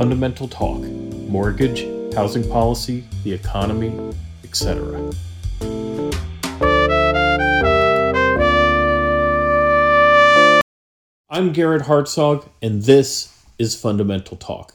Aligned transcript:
Fundamental 0.00 0.48
Talk 0.48 0.80
Mortgage, 1.28 1.84
Housing 2.14 2.48
Policy, 2.48 3.04
the 3.22 3.34
Economy, 3.34 4.14
etc. 4.42 5.12
I'm 11.28 11.52
Garrett 11.52 11.82
Hartzog, 11.82 12.48
and 12.62 12.80
this 12.80 13.44
is 13.58 13.78
Fundamental 13.78 14.38
Talk. 14.38 14.74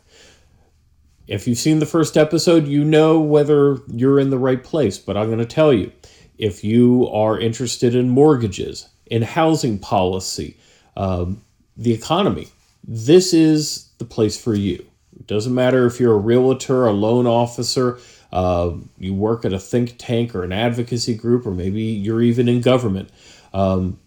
If 1.27 1.47
you've 1.47 1.57
seen 1.57 1.79
the 1.79 1.87
first 1.87 2.17
episode, 2.17 2.67
you 2.67 2.83
know 2.83 3.19
whether 3.19 3.79
you're 3.87 4.19
in 4.19 4.29
the 4.29 4.37
right 4.37 4.63
place, 4.63 4.99
but 4.99 5.17
I'm 5.17 5.25
going 5.25 5.39
to 5.39 5.45
tell 5.47 5.73
you 5.73 5.91
if 6.37 6.63
you 6.63 7.09
are 7.11 7.39
interested 7.39 7.95
in 7.95 8.09
mortgages, 8.09 8.89
in 9.07 9.23
housing 9.23 9.79
policy, 9.79 10.55
um, 10.95 11.41
the 11.75 11.93
economy, 11.93 12.49
this 12.87 13.33
is 13.33 13.89
the 13.97 14.05
place 14.05 14.39
for 14.39 14.53
you. 14.53 14.85
It 15.19 15.27
doesn't 15.27 15.53
matter 15.53 15.85
if 15.85 15.99
you're 15.99 16.13
a 16.13 16.17
realtor, 16.17 16.85
a 16.85 16.91
loan 16.91 17.25
officer, 17.25 17.99
uh, 18.31 18.73
you 18.99 19.13
work 19.13 19.45
at 19.45 19.53
a 19.53 19.59
think 19.59 19.95
tank 19.97 20.35
or 20.35 20.43
an 20.43 20.51
advocacy 20.51 21.15
group, 21.15 21.45
or 21.45 21.51
maybe 21.51 21.81
you're 21.81 22.21
even 22.21 22.49
in 22.49 22.61
government. 22.61 23.09
Um, 23.53 23.99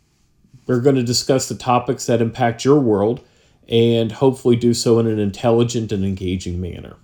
we're 0.66 0.80
going 0.80 0.96
to 0.96 1.02
discuss 1.02 1.48
the 1.48 1.54
topics 1.54 2.06
that 2.06 2.20
impact 2.20 2.64
your 2.64 2.78
world 2.78 3.24
and 3.68 4.12
hopefully 4.12 4.56
do 4.56 4.74
so 4.74 4.98
in 4.98 5.06
an 5.06 5.18
intelligent 5.18 5.92
and 5.92 6.04
engaging 6.04 6.60
manner. 6.60 6.96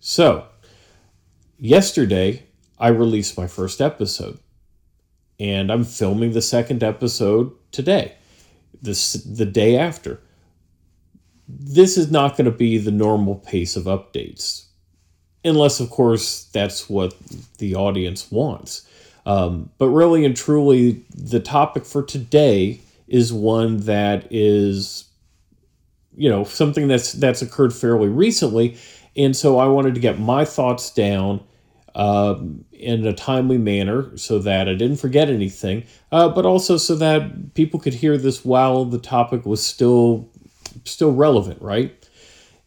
So, 0.00 0.46
yesterday 1.58 2.44
I 2.78 2.88
released 2.88 3.36
my 3.36 3.46
first 3.46 3.80
episode, 3.80 4.38
and 5.38 5.70
I'm 5.70 5.84
filming 5.84 6.32
the 6.32 6.42
second 6.42 6.82
episode 6.82 7.52
today, 7.72 8.14
this 8.80 9.12
the 9.12 9.46
day 9.46 9.76
after. 9.76 10.20
This 11.48 11.96
is 11.96 12.10
not 12.10 12.36
going 12.36 12.44
to 12.44 12.56
be 12.56 12.78
the 12.78 12.90
normal 12.90 13.36
pace 13.36 13.76
of 13.76 13.84
updates, 13.84 14.66
unless, 15.44 15.80
of 15.80 15.90
course, 15.90 16.44
that's 16.52 16.88
what 16.88 17.14
the 17.58 17.74
audience 17.74 18.30
wants. 18.30 18.86
Um, 19.24 19.70
but 19.78 19.88
really 19.88 20.24
and 20.24 20.36
truly, 20.36 21.04
the 21.14 21.40
topic 21.40 21.84
for 21.84 22.02
today 22.02 22.80
is 23.06 23.32
one 23.32 23.78
that 23.78 24.26
is, 24.30 25.04
you 26.16 26.28
know, 26.28 26.44
something 26.44 26.88
that's 26.88 27.12
that's 27.12 27.42
occurred 27.42 27.74
fairly 27.74 28.08
recently 28.08 28.76
and 29.18 29.36
so 29.36 29.58
I 29.58 29.66
wanted 29.66 29.94
to 29.96 30.00
get 30.00 30.20
my 30.20 30.44
thoughts 30.44 30.90
down 30.90 31.40
um, 31.96 32.64
in 32.72 33.04
a 33.04 33.12
timely 33.12 33.58
manner 33.58 34.16
so 34.16 34.38
that 34.38 34.68
I 34.68 34.74
didn't 34.74 34.98
forget 34.98 35.28
anything, 35.28 35.84
uh, 36.12 36.28
but 36.28 36.46
also 36.46 36.76
so 36.76 36.94
that 36.94 37.54
people 37.54 37.80
could 37.80 37.94
hear 37.94 38.16
this 38.16 38.44
while 38.44 38.84
the 38.84 39.00
topic 39.00 39.44
was 39.44 39.64
still 39.64 40.30
still 40.84 41.12
relevant, 41.12 41.60
right? 41.62 42.08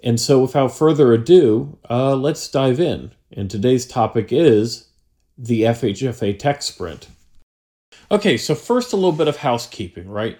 And 0.03 0.19
so, 0.19 0.41
without 0.41 0.75
further 0.75 1.13
ado, 1.13 1.77
uh, 1.89 2.15
let's 2.15 2.47
dive 2.49 2.79
in. 2.79 3.11
And 3.31 3.49
today's 3.49 3.85
topic 3.85 4.31
is 4.31 4.89
the 5.37 5.61
FHFA 5.61 6.37
tech 6.37 6.61
sprint. 6.61 7.07
Okay, 8.09 8.37
so 8.37 8.55
first, 8.55 8.93
a 8.93 8.95
little 8.95 9.11
bit 9.11 9.27
of 9.27 9.37
housekeeping, 9.37 10.09
right? 10.09 10.37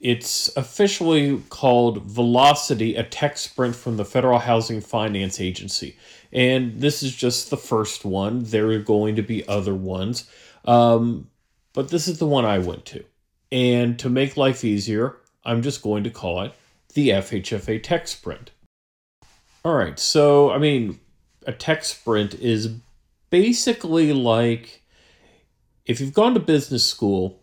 It's 0.00 0.54
officially 0.56 1.42
called 1.48 2.02
Velocity, 2.02 2.96
a 2.96 3.02
tech 3.02 3.38
sprint 3.38 3.74
from 3.74 3.96
the 3.96 4.04
Federal 4.04 4.38
Housing 4.38 4.80
Finance 4.80 5.40
Agency. 5.40 5.96
And 6.32 6.80
this 6.80 7.02
is 7.02 7.14
just 7.16 7.48
the 7.48 7.56
first 7.56 8.04
one. 8.04 8.44
There 8.44 8.70
are 8.72 8.78
going 8.78 9.16
to 9.16 9.22
be 9.22 9.48
other 9.48 9.74
ones. 9.74 10.28
Um, 10.66 11.30
but 11.72 11.88
this 11.88 12.08
is 12.08 12.18
the 12.18 12.26
one 12.26 12.44
I 12.44 12.58
went 12.58 12.84
to. 12.86 13.04
And 13.50 13.98
to 14.00 14.10
make 14.10 14.36
life 14.36 14.64
easier, 14.64 15.16
I'm 15.44 15.62
just 15.62 15.80
going 15.80 16.04
to 16.04 16.10
call 16.10 16.42
it 16.42 16.52
the 16.96 17.10
FHFA 17.10 17.80
Tech 17.82 18.08
Sprint. 18.08 18.50
All 19.64 19.74
right, 19.74 19.98
so 19.98 20.50
I 20.50 20.58
mean, 20.58 20.98
a 21.46 21.52
tech 21.52 21.84
sprint 21.84 22.34
is 22.34 22.74
basically 23.30 24.12
like 24.12 24.82
if 25.84 26.00
you've 26.00 26.14
gone 26.14 26.34
to 26.34 26.40
business 26.40 26.84
school 26.84 27.40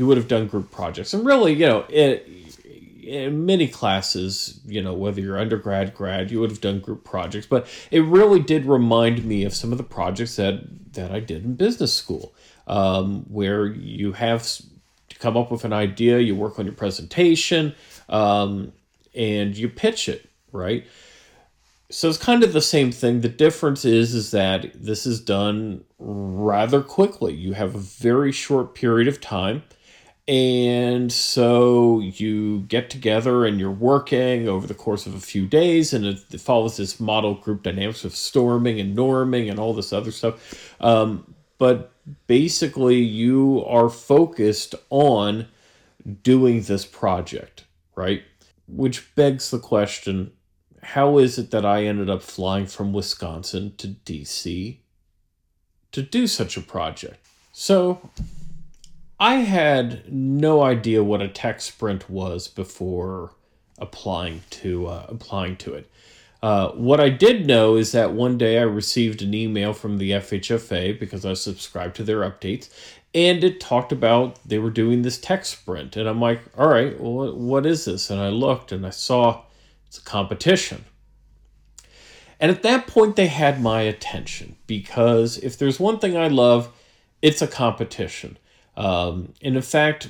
you 0.00 0.06
would 0.06 0.16
have 0.16 0.28
done 0.28 0.46
group 0.46 0.70
projects. 0.70 1.12
And 1.12 1.26
really, 1.26 1.52
you 1.52 1.66
know, 1.66 1.84
it, 1.90 2.26
in 3.04 3.44
many 3.44 3.68
classes, 3.68 4.58
you 4.64 4.80
know, 4.80 4.94
whether 4.94 5.20
you're 5.20 5.38
undergrad, 5.38 5.94
grad, 5.94 6.30
you 6.30 6.40
would 6.40 6.48
have 6.48 6.62
done 6.62 6.80
group 6.80 7.04
projects. 7.04 7.46
But 7.46 7.68
it 7.90 8.00
really 8.00 8.40
did 8.40 8.64
remind 8.64 9.26
me 9.26 9.44
of 9.44 9.54
some 9.54 9.72
of 9.72 9.78
the 9.78 9.84
projects 9.84 10.36
that 10.36 10.94
that 10.94 11.12
I 11.12 11.20
did 11.20 11.44
in 11.44 11.54
business 11.54 11.92
school, 11.92 12.34
um, 12.66 13.26
where 13.28 13.66
you 13.66 14.12
have 14.12 14.42
to 15.10 15.18
come 15.18 15.36
up 15.36 15.50
with 15.50 15.66
an 15.66 15.74
idea, 15.74 16.18
you 16.18 16.34
work 16.34 16.58
on 16.58 16.64
your 16.64 16.74
presentation, 16.74 17.74
um, 18.08 18.72
and 19.14 19.56
you 19.56 19.68
pitch 19.68 20.08
it, 20.08 20.28
right? 20.52 20.86
So 21.90 22.08
it's 22.08 22.18
kind 22.18 22.44
of 22.44 22.52
the 22.52 22.60
same 22.60 22.92
thing. 22.92 23.20
The 23.20 23.28
difference 23.28 23.84
is 23.84 24.14
is 24.14 24.30
that 24.30 24.70
this 24.74 25.06
is 25.06 25.20
done 25.20 25.84
rather 25.98 26.82
quickly. 26.82 27.34
You 27.34 27.54
have 27.54 27.74
a 27.74 27.78
very 27.78 28.32
short 28.32 28.74
period 28.74 29.08
of 29.08 29.20
time 29.20 29.62
and 30.30 31.10
so 31.10 31.98
you 31.98 32.60
get 32.60 32.88
together 32.88 33.44
and 33.44 33.58
you're 33.58 33.68
working 33.72 34.48
over 34.48 34.64
the 34.64 34.74
course 34.74 35.04
of 35.04 35.14
a 35.16 35.20
few 35.20 35.44
days, 35.44 35.92
and 35.92 36.06
it, 36.06 36.18
follows 36.40 36.76
this 36.76 37.00
model 37.00 37.34
group 37.34 37.64
dynamics 37.64 38.04
of 38.04 38.14
storming 38.14 38.78
and 38.78 38.96
norming 38.96 39.50
and 39.50 39.58
all 39.58 39.74
this 39.74 39.92
other 39.92 40.12
stuff. 40.12 40.72
Um, 40.80 41.34
but 41.58 41.90
basically, 42.28 42.98
you 42.98 43.64
are 43.66 43.88
focused 43.88 44.76
on 44.90 45.48
doing 46.22 46.62
this 46.62 46.86
project, 46.86 47.64
right? 47.96 48.22
Which 48.72 49.14
begs 49.14 49.50
the 49.50 49.58
question 49.58 50.32
how 50.82 51.18
is 51.18 51.38
it 51.38 51.50
that 51.50 51.64
I 51.64 51.84
ended 51.84 52.08
up 52.08 52.22
flying 52.22 52.66
from 52.66 52.92
Wisconsin 52.92 53.74
to 53.76 53.88
DC 53.88 54.78
to 55.92 56.02
do 56.02 56.26
such 56.26 56.56
a 56.56 56.62
project? 56.62 57.26
So, 57.52 58.10
I 59.18 59.36
had 59.36 60.10
no 60.10 60.62
idea 60.62 61.04
what 61.04 61.20
a 61.20 61.28
tech 61.28 61.60
sprint 61.60 62.08
was 62.08 62.48
before 62.48 63.34
applying 63.78 64.42
to 64.50 64.86
uh, 64.86 65.06
applying 65.08 65.56
to 65.56 65.74
it. 65.74 65.90
Uh, 66.42 66.70
what 66.70 67.00
I 67.00 67.10
did 67.10 67.46
know 67.46 67.76
is 67.76 67.92
that 67.92 68.12
one 68.12 68.38
day 68.38 68.58
I 68.58 68.62
received 68.62 69.20
an 69.20 69.34
email 69.34 69.74
from 69.74 69.98
the 69.98 70.12
FHFA 70.12 70.98
because 70.98 71.26
I 71.26 71.34
subscribed 71.34 71.96
to 71.96 72.02
their 72.02 72.20
updates, 72.20 72.70
and 73.14 73.42
it 73.42 73.60
talked 73.60 73.92
about 73.92 74.38
they 74.46 74.58
were 74.58 74.70
doing 74.70 75.02
this 75.02 75.18
tech 75.18 75.44
sprint, 75.44 75.96
and 75.96 76.08
I'm 76.08 76.20
like, 76.20 76.40
all 76.56 76.68
right, 76.68 76.98
well, 77.00 77.34
what 77.34 77.66
is 77.66 77.84
this? 77.84 78.10
And 78.10 78.20
I 78.20 78.28
looked 78.28 78.72
and 78.72 78.86
I 78.86 78.90
saw 78.90 79.42
it's 79.86 79.98
a 79.98 80.02
competition. 80.02 80.84
And 82.38 82.50
at 82.50 82.62
that 82.62 82.86
point, 82.86 83.16
they 83.16 83.26
had 83.26 83.60
my 83.60 83.82
attention 83.82 84.56
because 84.66 85.36
if 85.38 85.58
there's 85.58 85.78
one 85.78 85.98
thing 85.98 86.16
I 86.16 86.28
love, 86.28 86.72
it's 87.20 87.42
a 87.42 87.46
competition. 87.46 88.38
Um, 88.76 89.34
and 89.42 89.56
in 89.56 89.62
fact, 89.62 90.08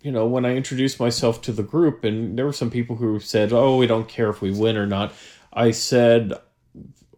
you 0.00 0.10
know, 0.10 0.26
when 0.26 0.46
I 0.46 0.54
introduced 0.54 1.00
myself 1.00 1.42
to 1.42 1.52
the 1.52 1.64
group, 1.64 2.04
and 2.04 2.38
there 2.38 2.46
were 2.46 2.52
some 2.52 2.70
people 2.70 2.96
who 2.96 3.18
said, 3.20 3.52
"Oh, 3.52 3.76
we 3.76 3.86
don't 3.86 4.08
care 4.08 4.30
if 4.30 4.40
we 4.40 4.52
win 4.52 4.76
or 4.76 4.86
not," 4.86 5.12
I 5.52 5.72
said, 5.72 6.32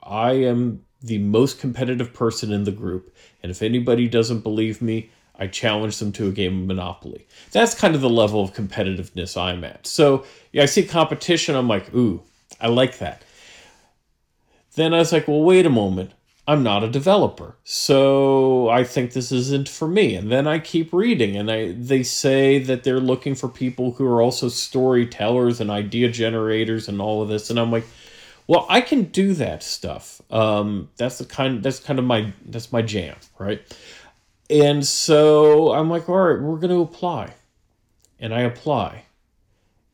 "I 0.03 0.33
am 0.33 0.85
the 1.03 1.19
most 1.19 1.61
competitive 1.61 2.13
person 2.15 2.51
in 2.51 2.65
the 2.65 2.73
group, 2.73 3.15
and 3.43 3.51
if 3.51 3.63
anybody 3.63 4.09
doesn't 4.09 4.41
believe 4.41 4.81
me." 4.81 5.11
I 5.39 5.47
challenge 5.47 5.99
them 5.99 6.13
to 6.13 6.29
a 6.29 6.33
game 6.33 6.63
of 6.63 6.67
Monopoly. 6.67 7.27
That's 7.53 7.75
kind 7.75 7.95
of 7.95 8.01
the 8.01 8.11
level 8.11 8.43
of 8.43 8.53
competitiveness 8.53 9.41
I'm 9.41 9.65
at. 9.65 9.87
So 9.87 10.25
yeah, 10.53 10.63
I 10.63 10.67
see 10.67 10.85
competition. 10.85 11.55
I'm 11.55 11.69
like, 11.69 11.95
ooh, 11.95 12.23
I 12.61 12.69
like 12.69 12.99
that. 12.99 13.23
Then 14.75 14.95
I 14.95 14.99
was 14.99 15.13
like, 15.13 15.29
well, 15.29 15.43
wait 15.43 15.67
a 15.67 15.71
moment. 15.71 16.13
I'm 16.47 16.63
not 16.63 16.83
a 16.83 16.89
developer. 16.89 17.57
So 17.63 18.71
I 18.71 18.83
think 18.83 19.13
this 19.13 19.31
isn't 19.31 19.69
for 19.69 19.87
me. 19.87 20.15
And 20.15 20.33
then 20.33 20.47
I 20.47 20.59
keep 20.59 20.93
reading 20.95 21.37
and 21.37 21.51
I 21.51 21.73
they 21.73 22.03
say 22.03 22.59
that 22.61 22.85
they're 22.85 23.01
looking 23.01 23.35
for 23.35 23.49
people 23.49 23.93
who 23.93 24.07
are 24.07 24.23
also 24.23 24.49
storytellers 24.49 25.61
and 25.61 25.71
idea 25.71 26.09
generators 26.09 26.89
and 26.89 27.03
all 27.03 27.21
of 27.21 27.29
this 27.29 27.51
and 27.51 27.61
I'm 27.61 27.71
like, 27.71 27.85
well, 28.47 28.65
I 28.71 28.81
can 28.81 29.05
do 29.05 29.35
that 29.35 29.63
stuff. 29.63 30.23
Um, 30.31 30.89
that's 30.97 31.19
the 31.19 31.27
kind 31.27 31.63
that's 31.63 31.81
kind 31.81 31.99
of 31.99 32.07
my 32.07 32.33
that's 32.47 32.73
my 32.73 32.81
jam, 32.81 33.17
right? 33.39 33.61
And 34.51 34.87
so 34.87 35.73
I'm 35.73 35.91
like, 35.91 36.09
all 36.09 36.17
right, 36.17 36.41
we're 36.41 36.59
going 36.59 36.71
to 36.71 36.83
apply. 36.83 37.35
And 38.19 38.35
I 38.35 38.41
apply. 38.41 39.05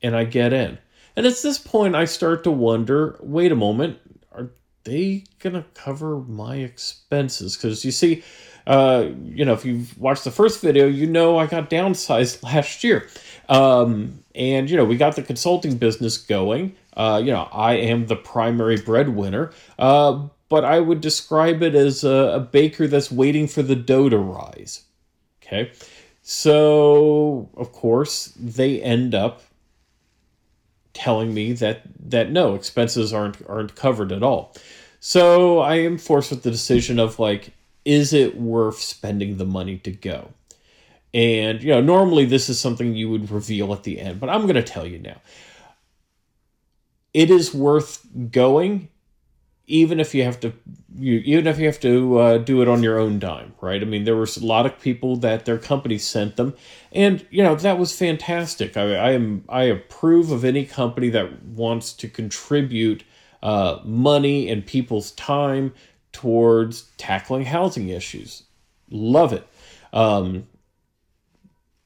And 0.02 0.14
I 0.14 0.24
get 0.24 0.52
in. 0.52 0.78
And 1.16 1.26
it's 1.26 1.42
this 1.42 1.58
point 1.58 1.94
I 1.94 2.04
start 2.04 2.44
to 2.44 2.50
wonder, 2.50 3.16
wait 3.20 3.52
a 3.52 3.56
moment, 3.56 3.98
are 4.32 4.50
they 4.82 5.24
gonna 5.38 5.64
cover 5.74 6.18
my 6.18 6.56
expenses? 6.56 7.56
Because 7.56 7.84
you 7.84 7.92
see, 7.92 8.24
uh, 8.66 9.08
you 9.22 9.44
know, 9.44 9.52
if 9.52 9.64
you've 9.64 9.96
watched 9.98 10.24
the 10.24 10.30
first 10.30 10.60
video, 10.60 10.86
you 10.86 11.06
know 11.06 11.38
I 11.38 11.46
got 11.46 11.70
downsized 11.70 12.42
last 12.42 12.82
year. 12.82 13.08
Um, 13.48 14.24
and, 14.34 14.68
you 14.68 14.76
know, 14.76 14.84
we 14.84 14.96
got 14.96 15.16
the 15.16 15.22
consulting 15.22 15.76
business 15.76 16.18
going. 16.18 16.74
Uh, 16.96 17.20
you 17.24 17.30
know, 17.30 17.48
I 17.52 17.74
am 17.74 18.06
the 18.06 18.16
primary 18.16 18.76
breadwinner. 18.78 19.52
Uh, 19.78 20.28
but 20.54 20.64
I 20.64 20.78
would 20.78 21.00
describe 21.00 21.64
it 21.64 21.74
as 21.74 22.04
a, 22.04 22.34
a 22.34 22.38
baker 22.38 22.86
that's 22.86 23.10
waiting 23.10 23.48
for 23.48 23.60
the 23.60 23.74
dough 23.74 24.08
to 24.08 24.16
rise. 24.16 24.84
Okay. 25.42 25.72
So, 26.22 27.50
of 27.56 27.72
course, 27.72 28.32
they 28.38 28.80
end 28.80 29.16
up 29.16 29.42
telling 30.92 31.34
me 31.34 31.54
that 31.54 31.80
that 32.08 32.30
no 32.30 32.54
expenses 32.54 33.12
aren't 33.12 33.38
aren't 33.48 33.74
covered 33.74 34.12
at 34.12 34.22
all. 34.22 34.54
So 35.00 35.58
I 35.58 35.74
am 35.80 35.98
forced 35.98 36.30
with 36.30 36.44
the 36.44 36.52
decision 36.52 37.00
of 37.00 37.18
like, 37.18 37.50
is 37.84 38.12
it 38.12 38.36
worth 38.36 38.78
spending 38.78 39.38
the 39.38 39.44
money 39.44 39.78
to 39.78 39.90
go? 39.90 40.34
And 41.12 41.64
you 41.64 41.70
know, 41.70 41.80
normally 41.80 42.26
this 42.26 42.48
is 42.48 42.60
something 42.60 42.94
you 42.94 43.10
would 43.10 43.28
reveal 43.28 43.72
at 43.72 43.82
the 43.82 43.98
end, 43.98 44.20
but 44.20 44.30
I'm 44.30 44.42
going 44.42 44.54
to 44.54 44.62
tell 44.62 44.86
you 44.86 45.00
now. 45.00 45.20
It 47.12 47.28
is 47.28 47.52
worth 47.52 48.06
going 48.30 48.88
even 49.66 49.98
if 49.98 50.14
you 50.14 50.22
have 50.24 50.38
to 50.40 50.52
you 50.96 51.18
even 51.24 51.46
if 51.46 51.58
you 51.58 51.66
have 51.66 51.80
to 51.80 52.18
uh, 52.18 52.38
do 52.38 52.60
it 52.62 52.68
on 52.68 52.82
your 52.82 52.98
own 52.98 53.18
dime 53.18 53.54
right? 53.60 53.82
I 53.82 53.84
mean 53.84 54.04
there 54.04 54.16
was 54.16 54.36
a 54.36 54.44
lot 54.44 54.66
of 54.66 54.78
people 54.80 55.16
that 55.16 55.44
their 55.44 55.58
company 55.58 55.98
sent 55.98 56.36
them 56.36 56.54
and 56.92 57.26
you 57.30 57.42
know 57.42 57.54
that 57.54 57.78
was 57.78 57.96
fantastic. 57.96 58.76
I, 58.76 58.94
I 58.94 59.10
am 59.12 59.44
i 59.48 59.64
approve 59.64 60.30
of 60.30 60.44
any 60.44 60.64
company 60.64 61.08
that 61.10 61.42
wants 61.42 61.92
to 61.94 62.08
contribute 62.08 63.04
uh, 63.42 63.80
money 63.84 64.48
and 64.48 64.64
people's 64.64 65.10
time 65.12 65.74
towards 66.12 66.90
tackling 66.96 67.44
housing 67.44 67.88
issues. 67.88 68.44
Love 68.90 69.32
it. 69.32 69.46
Um, 69.92 70.46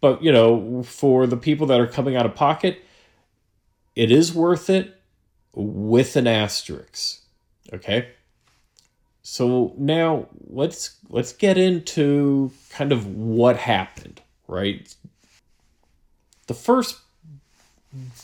but 0.00 0.22
you 0.22 0.32
know 0.32 0.82
for 0.82 1.26
the 1.26 1.36
people 1.36 1.66
that 1.68 1.80
are 1.80 1.86
coming 1.86 2.16
out 2.16 2.26
of 2.26 2.34
pocket 2.34 2.82
it 3.96 4.10
is 4.10 4.32
worth 4.32 4.70
it 4.70 5.00
with 5.54 6.16
an 6.16 6.26
asterisk 6.26 7.22
Okay. 7.72 8.08
So 9.22 9.74
now 9.76 10.28
let's 10.48 10.96
let's 11.10 11.32
get 11.32 11.58
into 11.58 12.52
kind 12.70 12.92
of 12.92 13.06
what 13.06 13.56
happened, 13.56 14.22
right? 14.46 14.94
The 16.46 16.54
first 16.54 16.98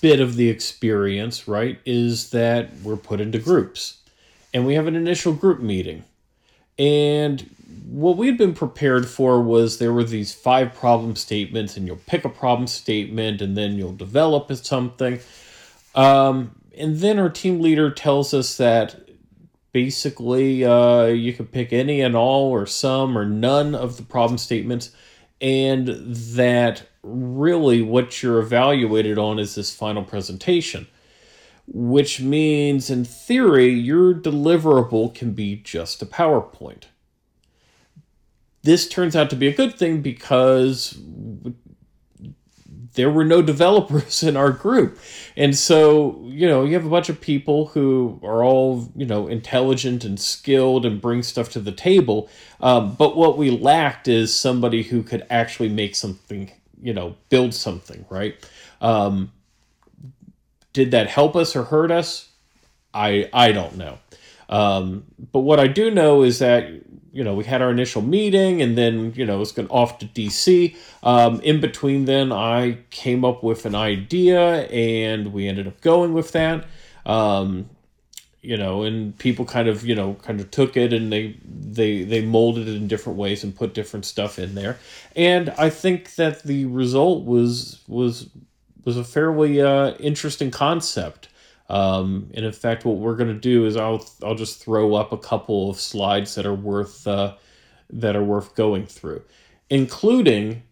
bit 0.00 0.20
of 0.20 0.36
the 0.36 0.48
experience, 0.48 1.48
right, 1.48 1.78
is 1.84 2.30
that 2.30 2.70
we're 2.82 2.96
put 2.96 3.20
into 3.20 3.38
groups. 3.38 3.98
And 4.52 4.66
we 4.66 4.74
have 4.74 4.86
an 4.86 4.94
initial 4.94 5.32
group 5.32 5.60
meeting. 5.60 6.04
And 6.78 7.50
what 7.88 8.16
we 8.16 8.26
had 8.26 8.38
been 8.38 8.54
prepared 8.54 9.08
for 9.08 9.40
was 9.42 9.78
there 9.78 9.92
were 9.92 10.04
these 10.04 10.32
five 10.32 10.74
problem 10.74 11.16
statements, 11.16 11.76
and 11.76 11.86
you'll 11.86 11.96
pick 12.06 12.24
a 12.24 12.28
problem 12.28 12.66
statement 12.66 13.40
and 13.40 13.56
then 13.56 13.76
you'll 13.76 13.94
develop 13.94 14.52
something. 14.54 15.20
Um, 15.94 16.54
and 16.76 16.98
then 16.98 17.18
our 17.18 17.30
team 17.30 17.60
leader 17.60 17.90
tells 17.90 18.34
us 18.34 18.56
that 18.56 19.03
basically 19.74 20.64
uh, 20.64 21.06
you 21.06 21.34
could 21.34 21.52
pick 21.52 21.74
any 21.74 22.00
and 22.00 22.16
all 22.16 22.50
or 22.50 22.64
some 22.64 23.18
or 23.18 23.26
none 23.26 23.74
of 23.74 23.98
the 23.98 24.04
problem 24.04 24.38
statements 24.38 24.92
and 25.42 25.88
that 25.88 26.84
really 27.02 27.82
what 27.82 28.22
you're 28.22 28.38
evaluated 28.38 29.18
on 29.18 29.38
is 29.38 29.56
this 29.56 29.74
final 29.74 30.04
presentation 30.04 30.86
which 31.66 32.20
means 32.20 32.88
in 32.90 33.04
theory 33.04 33.68
your 33.68 34.14
deliverable 34.14 35.14
can 35.14 35.32
be 35.32 35.56
just 35.56 36.02
a 36.02 36.06
powerpoint. 36.06 36.84
This 38.62 38.88
turns 38.88 39.16
out 39.16 39.30
to 39.30 39.36
be 39.36 39.48
a 39.48 39.54
good 39.54 39.74
thing 39.74 40.00
because 40.00 40.98
there 42.94 43.10
were 43.10 43.24
no 43.24 43.42
developers 43.42 44.22
in 44.28 44.36
our 44.36 44.50
group. 44.50 44.98
And 45.36 45.56
so, 45.56 46.20
you 46.24 46.48
know, 46.48 46.64
you 46.64 46.74
have 46.74 46.86
a 46.86 46.90
bunch 46.90 47.08
of 47.08 47.20
people 47.20 47.66
who 47.66 48.20
are 48.22 48.42
all, 48.42 48.90
you 48.96 49.06
know, 49.06 49.26
intelligent 49.26 50.04
and 50.04 50.18
skilled 50.18 50.86
and 50.86 51.00
bring 51.00 51.22
stuff 51.22 51.50
to 51.50 51.60
the 51.60 51.72
table. 51.72 52.28
Um, 52.60 52.94
but 52.94 53.16
what 53.16 53.36
we 53.36 53.50
lacked 53.50 54.08
is 54.08 54.34
somebody 54.34 54.82
who 54.82 55.02
could 55.02 55.26
actually 55.30 55.68
make 55.68 55.94
something, 55.94 56.50
you 56.80 56.94
know, 56.94 57.16
build 57.28 57.54
something, 57.54 58.04
right? 58.08 58.36
Um, 58.80 59.32
did 60.72 60.90
that 60.90 61.08
help 61.08 61.36
us 61.36 61.54
or 61.54 61.64
hurt 61.64 61.90
us? 61.90 62.28
I 62.92 63.28
I 63.32 63.52
don't 63.52 63.76
know. 63.76 63.98
Um, 64.48 65.04
but 65.32 65.40
what 65.40 65.58
I 65.58 65.66
do 65.66 65.90
know 65.90 66.22
is 66.22 66.38
that 66.40 66.68
you 67.14 67.22
know, 67.22 67.32
we 67.32 67.44
had 67.44 67.62
our 67.62 67.70
initial 67.70 68.02
meeting 68.02 68.60
and 68.60 68.76
then, 68.76 69.12
you 69.14 69.24
know, 69.24 69.36
it 69.36 69.38
was 69.38 69.52
going 69.52 69.68
off 69.68 69.98
to 70.00 70.06
DC. 70.06 70.76
Um, 71.04 71.40
in 71.42 71.60
between 71.60 72.06
then, 72.06 72.32
I 72.32 72.78
came 72.90 73.24
up 73.24 73.44
with 73.44 73.64
an 73.66 73.76
idea 73.76 74.64
and 74.66 75.32
we 75.32 75.46
ended 75.46 75.68
up 75.68 75.80
going 75.80 76.12
with 76.12 76.32
that. 76.32 76.66
Um, 77.06 77.70
you 78.42 78.56
know, 78.56 78.82
and 78.82 79.16
people 79.16 79.44
kind 79.44 79.68
of, 79.68 79.86
you 79.86 79.94
know, 79.94 80.14
kind 80.22 80.40
of 80.40 80.50
took 80.50 80.76
it 80.76 80.92
and 80.92 81.12
they, 81.12 81.36
they, 81.44 82.02
they 82.02 82.20
molded 82.20 82.66
it 82.66 82.74
in 82.74 82.88
different 82.88 83.16
ways 83.16 83.44
and 83.44 83.54
put 83.54 83.74
different 83.74 84.04
stuff 84.04 84.36
in 84.36 84.56
there. 84.56 84.76
And 85.14 85.50
I 85.50 85.70
think 85.70 86.16
that 86.16 86.42
the 86.42 86.66
result 86.66 87.24
was, 87.24 87.80
was, 87.86 88.28
was 88.84 88.96
a 88.96 89.04
fairly 89.04 89.62
uh, 89.62 89.92
interesting 89.94 90.50
concept. 90.50 91.28
Um, 91.68 92.30
and 92.34 92.44
in 92.44 92.52
fact, 92.52 92.84
what 92.84 92.96
we're 92.96 93.16
going 93.16 93.32
to 93.32 93.40
do 93.40 93.66
is 93.66 93.76
I'll 93.76 94.06
I'll 94.22 94.34
just 94.34 94.62
throw 94.62 94.94
up 94.94 95.12
a 95.12 95.18
couple 95.18 95.70
of 95.70 95.80
slides 95.80 96.34
that 96.34 96.46
are 96.46 96.54
worth 96.54 97.06
uh, 97.06 97.36
that 97.90 98.16
are 98.16 98.24
worth 98.24 98.54
going 98.54 98.86
through, 98.86 99.22
including 99.70 100.62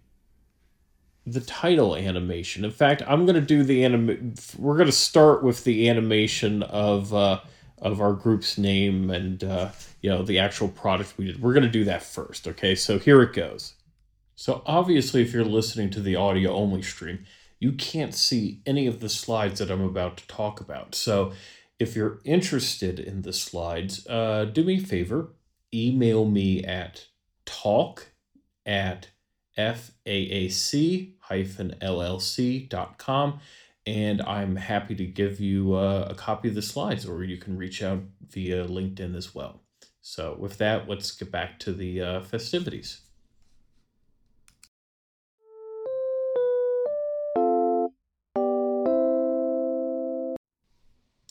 the 1.27 1.41
title 1.41 1.97
animation. 1.97 2.65
In 2.65 2.71
fact, 2.71 3.03
I'm 3.07 3.25
going 3.25 3.37
to 3.37 3.41
do 3.41 3.63
the 3.63 3.85
anim. 3.85 4.35
We're 4.59 4.77
going 4.77 4.87
to 4.87 4.93
start 4.93 5.43
with 5.43 5.65
the 5.65 5.89
animation 5.89 6.63
of 6.65 7.15
uh, 7.15 7.41
of 7.79 8.01
our 8.01 8.13
group's 8.13 8.59
name 8.59 9.11
and 9.11 9.43
uh, 9.45 9.71
you 10.03 10.11
know 10.11 10.23
the 10.23 10.39
actual 10.39 10.69
product 10.69 11.15
we 11.17 11.27
did. 11.27 11.41
We're 11.41 11.55
going 11.55 11.65
to 11.65 11.71
do 11.71 11.85
that 11.85 12.03
first. 12.03 12.47
Okay, 12.49 12.75
so 12.75 12.99
here 12.99 13.23
it 13.23 13.33
goes. 13.33 13.75
So 14.37 14.63
obviously, 14.67 15.23
if 15.23 15.33
you're 15.33 15.45
listening 15.45 15.89
to 15.91 16.01
the 16.01 16.17
audio 16.17 16.53
only 16.53 16.83
stream 16.83 17.25
you 17.63 17.73
can't 17.73 18.13
see 18.13 18.61
any 18.67 18.89
of 18.89 18.99
the 18.99 19.09
slides 19.09 19.61
that 19.61 19.71
I'm 19.71 19.85
about 19.85 20.17
to 20.17 20.27
talk 20.27 20.61
about. 20.61 20.97
So 20.97 21.33
if 21.79 21.95
you're 21.95 22.19
interested 22.25 22.99
in 22.99 23.23
the 23.23 23.33
slides, 23.33 24.05
uh, 24.09 24.47
do 24.47 24.65
me 24.65 24.79
a 24.79 24.81
favor, 24.81 25.29
email 25.73 26.25
me 26.25 26.65
at 26.65 27.07
talk 27.45 28.09
at 28.67 29.11
faac-llc.com 29.57 30.01
and 33.87 34.23
I'm 34.23 34.57
happy 34.57 34.97
to 34.97 35.07
give 35.07 35.39
you 35.39 35.75
uh, 35.75 36.09
a 36.11 36.17
copy 36.17 36.49
of 36.49 36.57
the 36.57 36.63
slides 36.63 37.07
or 37.07 37.23
you 37.23 37.37
can 37.37 37.57
reach 37.57 37.81
out 37.81 38.03
via 38.29 38.67
LinkedIn 38.67 39.15
as 39.15 39.37
well. 39.37 39.63
So 40.01 40.35
with 40.37 40.59
that, 40.59 40.89
let's 40.89 41.13
get 41.13 41.31
back 41.31 41.61
to 41.61 41.73
the 41.73 42.01
uh, 42.01 42.23
festivities. 42.23 43.03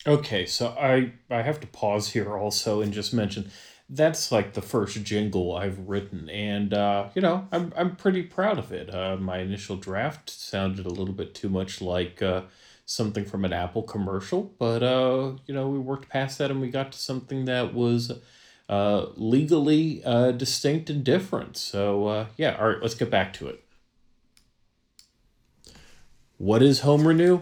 Okay, 0.07 0.45
so 0.47 0.69
I 0.79 1.11
I 1.29 1.43
have 1.43 1.59
to 1.59 1.67
pause 1.67 2.09
here 2.09 2.35
also 2.35 2.81
and 2.81 2.91
just 2.91 3.13
mention 3.13 3.51
that's 3.89 4.31
like 4.31 4.53
the 4.53 4.61
first 4.61 5.03
jingle 5.03 5.55
I've 5.55 5.77
written, 5.87 6.27
and 6.29 6.73
uh, 6.73 7.09
you 7.13 7.21
know 7.21 7.47
I'm 7.51 7.71
I'm 7.77 7.95
pretty 7.95 8.23
proud 8.23 8.57
of 8.57 8.71
it. 8.71 8.93
Uh, 8.93 9.17
my 9.17 9.39
initial 9.39 9.75
draft 9.77 10.29
sounded 10.29 10.85
a 10.87 10.89
little 10.89 11.13
bit 11.13 11.35
too 11.35 11.49
much 11.49 11.81
like 11.81 12.21
uh, 12.21 12.43
something 12.85 13.25
from 13.25 13.45
an 13.45 13.53
Apple 13.53 13.83
commercial, 13.83 14.53
but 14.57 14.81
uh, 14.81 15.33
you 15.45 15.53
know 15.53 15.69
we 15.69 15.77
worked 15.77 16.09
past 16.09 16.39
that 16.39 16.49
and 16.49 16.61
we 16.61 16.69
got 16.69 16.91
to 16.93 16.97
something 16.99 17.45
that 17.45 17.73
was 17.75 18.11
uh, 18.69 19.05
legally 19.15 20.03
uh, 20.03 20.31
distinct 20.31 20.89
and 20.89 21.03
different. 21.03 21.57
So 21.57 22.07
uh, 22.07 22.25
yeah, 22.37 22.57
all 22.59 22.69
right, 22.69 22.81
let's 22.81 22.95
get 22.95 23.11
back 23.11 23.33
to 23.33 23.47
it. 23.49 23.63
What 26.37 26.63
is 26.63 26.79
Home 26.81 27.07
Renew? 27.07 27.41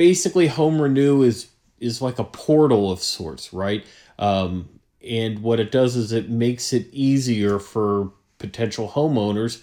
Basically 0.00 0.46
home 0.46 0.80
renew 0.80 1.20
is 1.20 1.48
is 1.78 2.00
like 2.00 2.18
a 2.18 2.24
portal 2.24 2.90
of 2.90 3.02
sorts 3.02 3.52
right? 3.52 3.84
Um, 4.18 4.66
and 5.06 5.40
what 5.40 5.60
it 5.60 5.70
does 5.70 5.94
is 5.94 6.10
it 6.12 6.30
makes 6.30 6.72
it 6.72 6.86
easier 6.90 7.58
for 7.58 8.10
potential 8.38 8.88
homeowners 8.88 9.62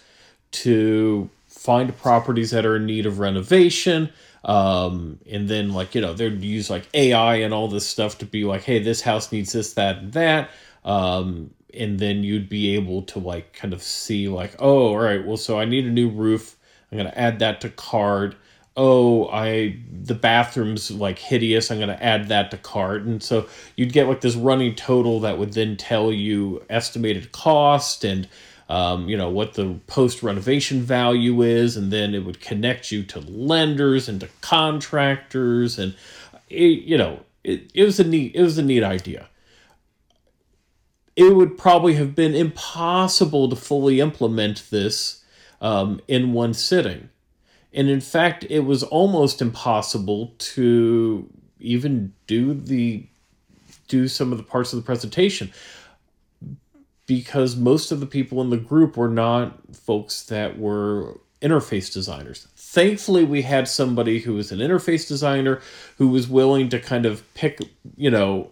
to 0.51 1.27
find 1.47 1.97
properties 1.97 2.51
that 2.51 2.67
are 2.67 2.75
in 2.75 2.85
need 2.85 3.07
of 3.07 3.17
renovation. 3.17 4.11
Um, 4.45 5.17
and 5.27 5.49
then 5.49 5.73
like 5.73 5.95
you 5.95 6.01
know 6.01 6.13
they'd 6.13 6.39
use 6.43 6.69
like 6.69 6.87
ai 6.93 7.37
and 7.37 7.51
all 7.51 7.67
this 7.67 7.87
stuff 7.87 8.19
to 8.19 8.25
be 8.25 8.43
like 8.43 8.61
hey 8.61 8.77
this 8.77 9.01
house 9.01 9.31
needs 9.31 9.53
this 9.53 9.73
that 9.73 9.97
and 9.97 10.13
that. 10.13 10.51
Um, 10.85 11.49
and 11.73 11.97
then 11.97 12.21
you'd 12.21 12.47
be 12.47 12.75
able 12.75 13.01
to 13.13 13.17
like 13.17 13.53
kind 13.53 13.73
of 13.73 13.81
see 13.81 14.27
like 14.27 14.55
oh 14.59 14.89
all 14.89 14.99
right 14.99 15.25
well 15.25 15.35
so 15.35 15.59
i 15.59 15.65
need 15.65 15.87
a 15.87 15.89
new 15.89 16.09
roof. 16.09 16.57
I'm 16.91 16.99
going 16.99 17.09
to 17.09 17.19
add 17.19 17.39
that 17.39 17.59
to 17.61 17.69
card 17.71 18.35
oh 18.77 19.27
i 19.29 19.75
the 20.03 20.13
bathroom's 20.13 20.91
like 20.91 21.17
hideous 21.19 21.71
i'm 21.71 21.79
going 21.79 21.89
to 21.89 22.03
add 22.03 22.29
that 22.29 22.51
to 22.51 22.57
cart. 22.57 23.03
And 23.03 23.21
so 23.21 23.47
you'd 23.75 23.91
get 23.91 24.07
like 24.07 24.21
this 24.21 24.35
running 24.35 24.75
total 24.75 25.19
that 25.21 25.37
would 25.37 25.53
then 25.53 25.75
tell 25.75 26.13
you 26.13 26.63
estimated 26.69 27.31
cost 27.31 28.03
and 28.03 28.27
um, 28.69 29.07
you 29.07 29.17
know 29.17 29.29
what 29.29 29.53
the 29.53 29.79
post 29.87 30.21
renovation 30.23 30.81
value 30.81 31.41
is 31.41 31.77
and 31.77 31.91
then 31.91 32.13
it 32.13 32.25
would 32.25 32.41
connect 32.41 32.91
you 32.91 33.03
to 33.03 33.19
lenders 33.21 34.07
and 34.09 34.19
to 34.19 34.29
contractors 34.41 35.79
and 35.79 35.95
it, 36.49 36.83
you 36.83 36.97
know 36.97 37.21
it, 37.43 37.71
it 37.73 37.83
was 37.83 37.99
a 37.99 38.03
neat 38.03 38.35
it 38.35 38.41
was 38.41 38.57
a 38.57 38.63
neat 38.63 38.83
idea. 38.83 39.27
It 41.15 41.35
would 41.35 41.57
probably 41.57 41.95
have 41.95 42.13
been 42.13 42.35
impossible 42.35 43.49
to 43.49 43.55
fully 43.55 43.99
implement 43.99 44.69
this 44.69 45.23
um, 45.61 45.99
in 46.07 46.31
one 46.33 46.53
sitting 46.53 47.09
And 47.77 47.89
in 47.89 48.01
fact, 48.01 48.45
it 48.49 48.61
was 48.61 48.83
almost 48.83 49.41
impossible 49.41 50.33
to 50.39 51.29
even 51.59 52.11
do 52.25 52.53
the 52.53 53.05
do 53.87 54.07
some 54.09 54.33
of 54.33 54.37
the 54.37 54.43
parts 54.43 54.73
of 54.73 54.77
the 54.77 54.85
presentation 54.85 55.53
because 57.05 57.55
most 57.55 57.91
of 57.91 58.01
the 58.01 58.05
people 58.05 58.41
in 58.41 58.49
the 58.49 58.57
group 58.57 58.97
were 58.97 59.07
not 59.07 59.57
folks 59.73 60.23
that 60.23 60.59
were 60.59 61.19
interface 61.41 61.93
designers. 61.93 62.47
Thankfully, 62.55 63.23
we 63.23 63.43
had 63.43 63.67
somebody 63.67 64.19
who 64.19 64.33
was 64.33 64.51
an 64.51 64.59
interface 64.59 65.07
designer 65.07 65.61
who 65.97 66.09
was 66.09 66.27
willing 66.27 66.69
to 66.69 66.79
kind 66.79 67.05
of 67.05 67.23
pick, 67.35 67.61
you 67.95 68.09
know, 68.09 68.49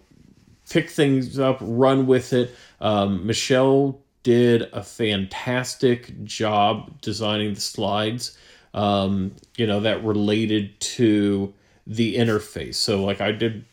pick 0.70 0.90
things 0.90 1.38
up, 1.40 1.58
run 1.62 2.08
with 2.08 2.32
it. 2.32 2.56
Um, 2.80 3.26
Michelle 3.26 4.00
did 4.24 4.70
a 4.72 4.84
fantastic 4.84 6.24
job 6.24 7.02
designing 7.02 7.54
the 7.54 7.62
slides, 7.62 8.38
um, 8.76 9.32
you 9.56 9.66
know, 9.66 9.80
that 9.80 10.04
related 10.04 10.80
to 10.82 11.54
the 11.88 12.18
interface. 12.18 12.76
So, 12.76 13.04
like, 13.04 13.22
I 13.22 13.32
did, 13.32 13.66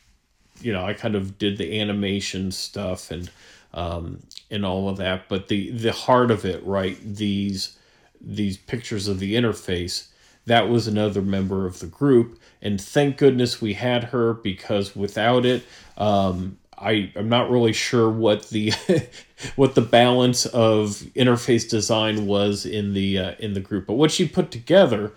you 0.61 0.73
know, 0.73 0.85
I 0.85 0.94
kind 0.94 1.16
of 1.16 1.37
did 1.38 1.59
the 1.59 1.80
animation 1.80 2.52
stuff 2.52 3.11
and 3.11 3.28
um, 3.75 4.21
and 4.50 4.64
all 4.64 4.88
of 4.88 4.97
that. 4.99 5.28
But 5.28 5.49
the 5.49 5.71
the 5.71 5.92
heart 5.92 6.30
of 6.30 6.47
it, 6.47 6.64
right? 6.64 6.97
These 7.04 7.76
these 8.21 8.56
pictures 8.56 9.09
of 9.09 9.18
the 9.18 9.35
interface. 9.35 10.09
That 10.47 10.68
was 10.68 10.88
another 10.88 11.23
member 11.23 11.66
of 11.66 11.78
the 11.78 11.87
group, 11.87 12.40
and 12.61 12.80
thank 12.80 13.16
goodness 13.16 13.61
we 13.61 13.75
had 13.75 14.04
her 14.04 14.35
because 14.35 14.97
without 14.97 15.47
it, 15.47 15.64
um, 15.97 16.59
I 16.83 17.12
I'm 17.17 17.29
not 17.29 17.51
really 17.51 17.73
sure 17.73 18.11
what 18.11 18.49
the 18.51 18.73
what 19.57 19.75
the 19.75 19.81
balance 19.83 20.47
of 20.47 20.91
interface 21.15 21.69
design 21.69 22.27
was 22.27 22.67
in 22.67 22.95
the 22.95 23.19
uh, 23.19 23.35
in 23.39 23.55
the 23.55 23.61
group, 23.61 23.87
but 23.87 23.95
what 23.95 24.11
she 24.11 24.27
put 24.27 24.51
together 24.51 25.12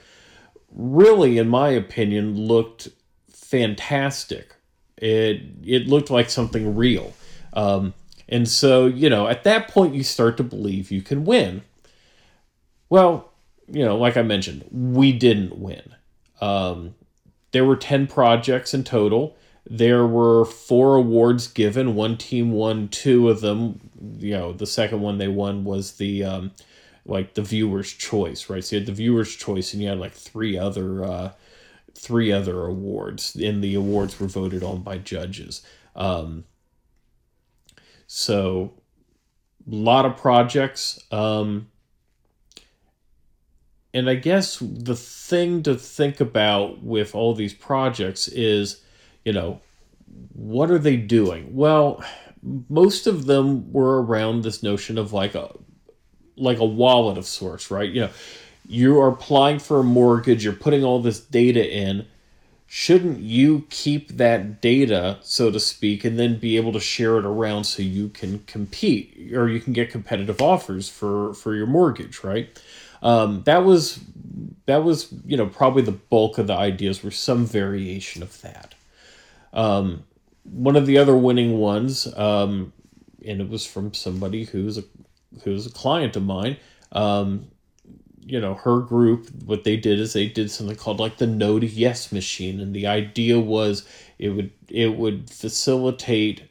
really, 0.72 1.38
in 1.38 1.48
my 1.48 1.69
opinion, 1.69 2.36
looked 2.36 2.89
fantastic. 3.31 4.55
It 4.98 5.41
it 5.63 5.88
looked 5.88 6.10
like 6.10 6.29
something 6.29 6.75
real. 6.75 7.13
Um, 7.53 7.93
and 8.27 8.48
so, 8.48 8.86
you 8.86 9.10
know, 9.10 9.27
at 9.27 9.43
that 9.43 9.67
point, 9.67 9.95
you 9.95 10.03
start 10.03 10.38
to 10.38 10.43
believe 10.43 10.91
you 10.91 11.01
can 11.01 11.25
win. 11.25 11.62
Well, 12.89 13.31
you 13.67 13.84
know, 13.84 13.98
like 13.98 14.17
I 14.17 14.22
mentioned, 14.24 14.65
we 14.72 15.12
didn't 15.12 15.57
win. 15.57 15.95
Um, 16.41 16.95
there 17.51 17.65
were 17.65 17.75
10 17.75 18.07
projects 18.07 18.74
in 18.74 18.84
total. 18.84 19.36
There 19.67 20.05
were 20.05 20.45
four 20.45 20.95
awards 20.95 21.48
given. 21.48 21.95
One 21.95 22.17
team 22.17 22.51
won 22.51 22.88
two 22.88 23.29
of 23.29 23.41
them. 23.41 23.79
You 24.17 24.31
know, 24.31 24.53
the 24.53 24.67
second 24.67 25.01
one 25.01 25.17
they 25.17 25.27
won 25.27 25.63
was 25.63 25.93
the 25.93 26.24
um, 26.24 26.51
like 27.05 27.34
the 27.34 27.41
viewer's 27.41 27.91
choice, 27.91 28.50
right? 28.50 28.63
So 28.63 28.75
you 28.75 28.79
had 28.81 28.88
the 28.88 28.93
viewer's 28.93 29.36
choice, 29.36 29.74
and 29.74 29.81
you 29.81 29.89
had 29.89 30.00
like 30.00 30.13
three 30.13 30.57
other 30.57 31.03
uh, 31.03 31.31
three 31.95 32.31
other 32.31 32.65
awards, 32.65 33.36
and 33.36 33.63
the 33.63 33.75
awards 33.75 34.19
were 34.19 34.27
voted 34.27 34.63
on 34.63 34.84
by 34.84 34.98
judges. 35.00 35.63
Um, 35.95 36.45
so, 38.07 38.74
a 39.69 39.75
lot 39.75 40.05
of 40.05 40.17
projects. 40.17 41.03
Um, 41.12 41.69
and 43.93 44.10
I 44.10 44.15
guess 44.15 44.60
the 44.60 44.95
thing 44.95 45.63
to 45.63 45.75
think 45.75 46.19
about 46.19 46.84
with 46.84 47.15
all 47.15 47.34
these 47.34 47.53
projects 47.53 48.27
is, 48.27 48.81
you 49.25 49.34
know, 49.34 49.60
what 50.34 50.72
are 50.72 50.79
they 50.79 50.96
doing? 50.96 51.53
Well, 51.55 52.03
most 52.70 53.08
of 53.08 53.25
them 53.25 53.74
were 53.74 54.01
around 54.01 54.44
this 54.44 54.63
notion 54.63 54.98
of 54.98 55.12
like 55.12 55.36
a 55.36 55.51
like 56.38 56.60
a 56.60 56.65
wallet 56.65 57.17
of 57.17 57.25
sorts, 57.25 57.72
right? 57.72 57.89
You 57.89 58.01
know, 58.01 58.10
you 58.67 59.00
are 59.00 59.10
applying 59.10 59.60
for 59.60 59.79
a 59.79 59.84
mortgage, 59.84 60.44
you're 60.44 60.53
putting 60.53 60.84
all 60.84 61.01
this 61.01 61.20
data 61.20 61.65
in, 61.65 62.05
shouldn't 62.67 63.20
you 63.20 63.65
keep 63.70 64.17
that 64.17 64.62
data, 64.62 65.17
so 65.22 65.50
to 65.50 65.60
speak, 65.60 66.03
and 66.03 66.20
then 66.20 66.38
be 66.38 66.58
able 66.58 66.74
to 66.74 66.79
share 66.79 67.17
it 67.17 67.25
around 67.25 67.63
so 67.63 67.82
you 67.82 68.10
can 68.10 68.39
compete 68.39 69.32
or 69.34 69.48
you 69.48 69.60
can 69.60 69.74
get 69.74 69.89
competitive 69.89 70.41
offers 70.41 70.89
for 70.89 71.34
for 71.34 71.55
your 71.55 71.67
mortgage, 71.67 72.24
right? 72.24 72.50
Um, 73.01 73.44
that 73.44 73.63
was 73.63 74.00
that 74.65 74.84
was 74.84 75.13
you 75.25 75.38
know 75.38 75.48
probably 75.48 75.84
the 75.84 75.91
bulk 75.91 76.38
of 76.38 76.48
the 76.48 76.55
ideas 76.55 77.03
were 77.03 77.12
some 77.12 77.46
variation 77.46 78.22
of 78.22 78.41
that. 78.41 78.75
Um, 79.55 80.03
one 80.43 80.75
of 80.75 80.85
the 80.85 81.00
other 81.00 81.15
winning 81.15 81.57
ones, 81.57 82.07
um, 82.15 82.71
and 83.25 83.41
it 83.41 83.50
was 83.50 83.65
from 83.65 83.93
somebody 83.93 84.43
who's 84.43 84.77
a 84.77 84.83
who's 85.43 85.65
a 85.65 85.71
client 85.71 86.15
of 86.15 86.24
mine. 86.24 86.57
Um, 86.91 87.47
you 88.25 88.41
know 88.41 88.55
her 88.55 88.79
group 88.79 89.29
what 89.45 89.63
they 89.63 89.77
did 89.77 90.00
is 90.00 90.13
they 90.13 90.27
did 90.27 90.50
something 90.50 90.75
called 90.75 91.00
like 91.00 91.17
the 91.17 91.27
no 91.27 91.59
to 91.59 91.67
yes 91.67 92.12
machine 92.12 92.59
and 92.59 92.75
the 92.75 92.88
idea 92.88 93.39
was 93.39 93.88
it 94.17 94.29
would 94.29 94.51
it 94.67 94.95
would 94.95 95.29
facilitate 95.29 96.43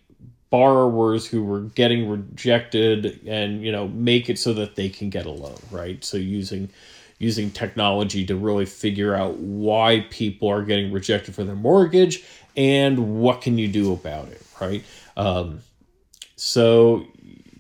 borrowers 0.50 1.26
who 1.26 1.42
were 1.42 1.62
getting 1.62 2.08
rejected 2.08 3.20
and 3.26 3.64
you 3.64 3.72
know 3.72 3.88
make 3.88 4.30
it 4.30 4.38
so 4.38 4.52
that 4.52 4.76
they 4.76 4.88
can 4.88 5.10
get 5.10 5.26
a 5.26 5.30
loan 5.30 5.58
right 5.72 6.04
so 6.04 6.16
using 6.16 6.70
using 7.18 7.50
technology 7.50 8.26
to 8.26 8.36
really 8.36 8.66
figure 8.66 9.14
out 9.14 9.36
why 9.36 10.06
people 10.10 10.48
are 10.48 10.62
getting 10.62 10.92
rejected 10.92 11.34
for 11.34 11.44
their 11.44 11.54
mortgage 11.54 12.24
and 12.56 13.20
what 13.20 13.40
can 13.40 13.58
you 13.58 13.68
do 13.68 13.92
about 13.92 14.28
it 14.28 14.44
right? 14.60 14.84
Um, 15.16 15.60
so 16.36 17.06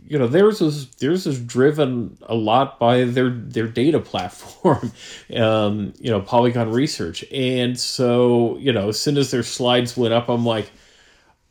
you 0.06 0.18
know 0.18 0.26
theirs 0.26 0.60
was 0.60 0.90
theirs 0.96 1.26
is 1.26 1.40
driven 1.40 2.18
a 2.22 2.34
lot 2.34 2.78
by 2.78 3.04
their 3.04 3.30
their 3.30 3.66
data 3.66 3.98
platform 4.10 4.92
um, 5.36 5.94
you 5.98 6.10
know 6.10 6.20
polygon 6.20 6.70
research. 6.70 7.24
And 7.32 7.78
so 7.78 8.56
you 8.58 8.72
know 8.72 8.88
as 8.88 9.00
soon 9.00 9.16
as 9.16 9.30
their 9.30 9.42
slides 9.42 9.96
went 9.96 10.14
up 10.14 10.28
i'm 10.28 10.44
like 10.44 10.70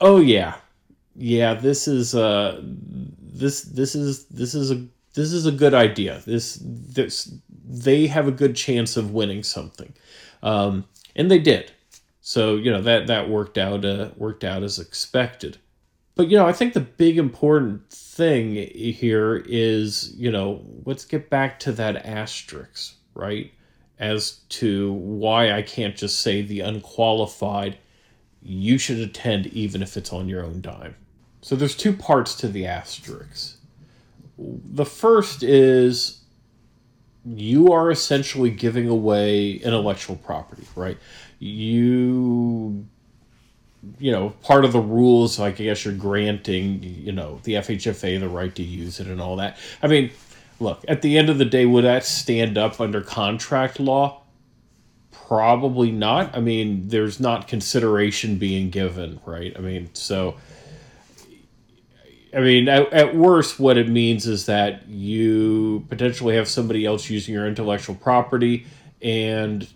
oh 0.01 0.19
yeah. 0.19 0.55
Yeah 1.15 1.53
this 1.53 1.88
is 1.88 2.15
uh 2.15 2.60
this 2.62 3.62
this 3.62 3.95
is 3.95 4.25
this 4.25 4.53
is 4.53 4.72
a 4.72 4.86
this 5.13 5.32
is 5.32 5.46
a 5.46 5.51
good 5.51 5.74
idea 5.74 6.22
this 6.25 6.60
this 6.62 7.34
they 7.65 8.08
have 8.08 8.27
a 8.27 8.32
good 8.32 8.55
chance 8.55 8.98
of 8.98 9.12
winning 9.12 9.43
something 9.43 9.93
um, 10.41 10.86
and 11.15 11.29
they 11.29 11.39
did 11.39 11.72
so 12.22 12.55
you 12.55 12.72
know 12.72 12.82
that 12.82 13.08
that 13.08 13.29
worked 13.29 13.58
out 13.58 13.86
uh, 13.86 14.10
worked 14.17 14.43
out 14.43 14.63
as 14.63 14.79
expected 14.79 15.58
but 16.15 16.29
you 16.29 16.38
know, 16.38 16.46
I 16.46 16.53
think 16.53 16.74
the 16.74 16.79
big 16.79 17.17
important 17.17 17.89
thing 17.89 18.55
here 18.55 19.43
is, 19.48 20.13
you 20.15 20.32
know, 20.32 20.62
let's 20.86 21.05
get 21.05 21.29
back 21.29 21.60
to 21.62 21.72
that 21.74 22.05
asterisk, 22.05 22.96
right? 23.15 23.51
As 23.98 24.41
to 24.50 24.93
why 24.93 25.51
I 25.51 25.62
can't 25.63 25.96
just 25.96 26.20
say 26.20 26.41
the 26.41 26.60
unqualified, 26.60 27.77
you 28.41 28.77
should 28.77 29.00
attend 29.00 29.48
even 29.48 29.82
if 29.82 29.98
it's 29.98 30.13
on 30.13 30.29
your 30.29 30.43
own 30.43 30.62
dime. 30.62 30.96
So 31.41 31.55
there's 31.55 31.75
two 31.75 31.93
parts 31.93 32.36
to 32.36 32.48
the 32.48 32.67
asterisk. 32.67 33.58
The 34.37 34.85
first 34.85 35.43
is 35.43 36.21
you 37.25 37.71
are 37.71 37.91
essentially 37.91 38.49
giving 38.49 38.89
away 38.89 39.51
intellectual 39.51 40.15
property, 40.15 40.65
right? 40.75 40.97
You 41.39 42.85
you 43.99 44.11
know, 44.11 44.29
part 44.43 44.63
of 44.63 44.71
the 44.71 44.79
rules, 44.79 45.37
like 45.37 45.59
I 45.59 45.65
guess 45.65 45.83
you're 45.83 45.93
granting, 45.93 46.81
you 46.83 47.11
know, 47.11 47.39
the 47.43 47.55
FHFA 47.55 48.17
the 48.19 48.29
right 48.29 48.53
to 48.55 48.63
use 48.63 48.99
it 48.99 49.07
and 49.07 49.19
all 49.19 49.35
that. 49.37 49.57
I 49.81 49.87
mean, 49.87 50.11
look, 50.59 50.85
at 50.87 51.01
the 51.01 51.17
end 51.17 51.29
of 51.29 51.37
the 51.37 51.45
day, 51.45 51.65
would 51.65 51.83
that 51.83 52.05
stand 52.05 52.57
up 52.57 52.79
under 52.79 53.01
contract 53.01 53.79
law? 53.81 54.21
Probably 55.11 55.91
not. 55.91 56.35
I 56.35 56.39
mean, 56.39 56.87
there's 56.87 57.19
not 57.19 57.47
consideration 57.47 58.37
being 58.37 58.69
given, 58.69 59.19
right? 59.25 59.53
I 59.55 59.59
mean, 59.59 59.89
so. 59.93 60.35
I 62.35 62.39
mean, 62.39 62.67
at, 62.67 62.91
at 62.91 63.15
worst, 63.15 63.59
what 63.59 63.77
it 63.77 63.87
means 63.87 64.27
is 64.27 64.47
that 64.47 64.87
you 64.87 65.85
potentially 65.89 66.35
have 66.35 66.47
somebody 66.47 66.85
else 66.85 67.09
using 67.09 67.33
your 67.33 67.47
intellectual 67.47 67.95
property, 67.95 68.65
and 69.01 69.67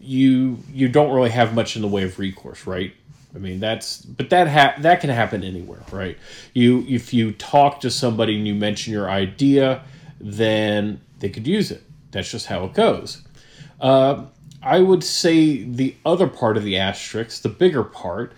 you 0.00 0.58
you 0.72 0.88
don't 0.88 1.14
really 1.14 1.30
have 1.30 1.54
much 1.54 1.76
in 1.76 1.82
the 1.82 1.88
way 1.88 2.02
of 2.02 2.18
recourse, 2.18 2.66
right? 2.66 2.92
I 3.34 3.38
mean, 3.38 3.60
that's 3.60 4.02
but 4.02 4.30
that 4.30 4.48
ha- 4.48 4.74
that 4.80 5.00
can 5.00 5.10
happen 5.10 5.44
anywhere, 5.44 5.82
right? 5.90 6.18
You 6.54 6.84
if 6.88 7.14
you 7.14 7.32
talk 7.32 7.80
to 7.82 7.90
somebody 7.90 8.36
and 8.36 8.46
you 8.46 8.54
mention 8.54 8.92
your 8.92 9.08
idea, 9.08 9.82
then 10.20 11.00
they 11.20 11.28
could 11.30 11.46
use 11.46 11.70
it. 11.70 11.82
That's 12.10 12.30
just 12.30 12.46
how 12.46 12.64
it 12.64 12.74
goes. 12.74 13.22
Uh, 13.80 14.26
I 14.62 14.80
would 14.80 15.02
say 15.02 15.62
the 15.64 15.96
other 16.04 16.28
part 16.28 16.56
of 16.56 16.62
the 16.62 16.78
asterisk, 16.78 17.42
the 17.42 17.48
bigger 17.48 17.82
part, 17.82 18.32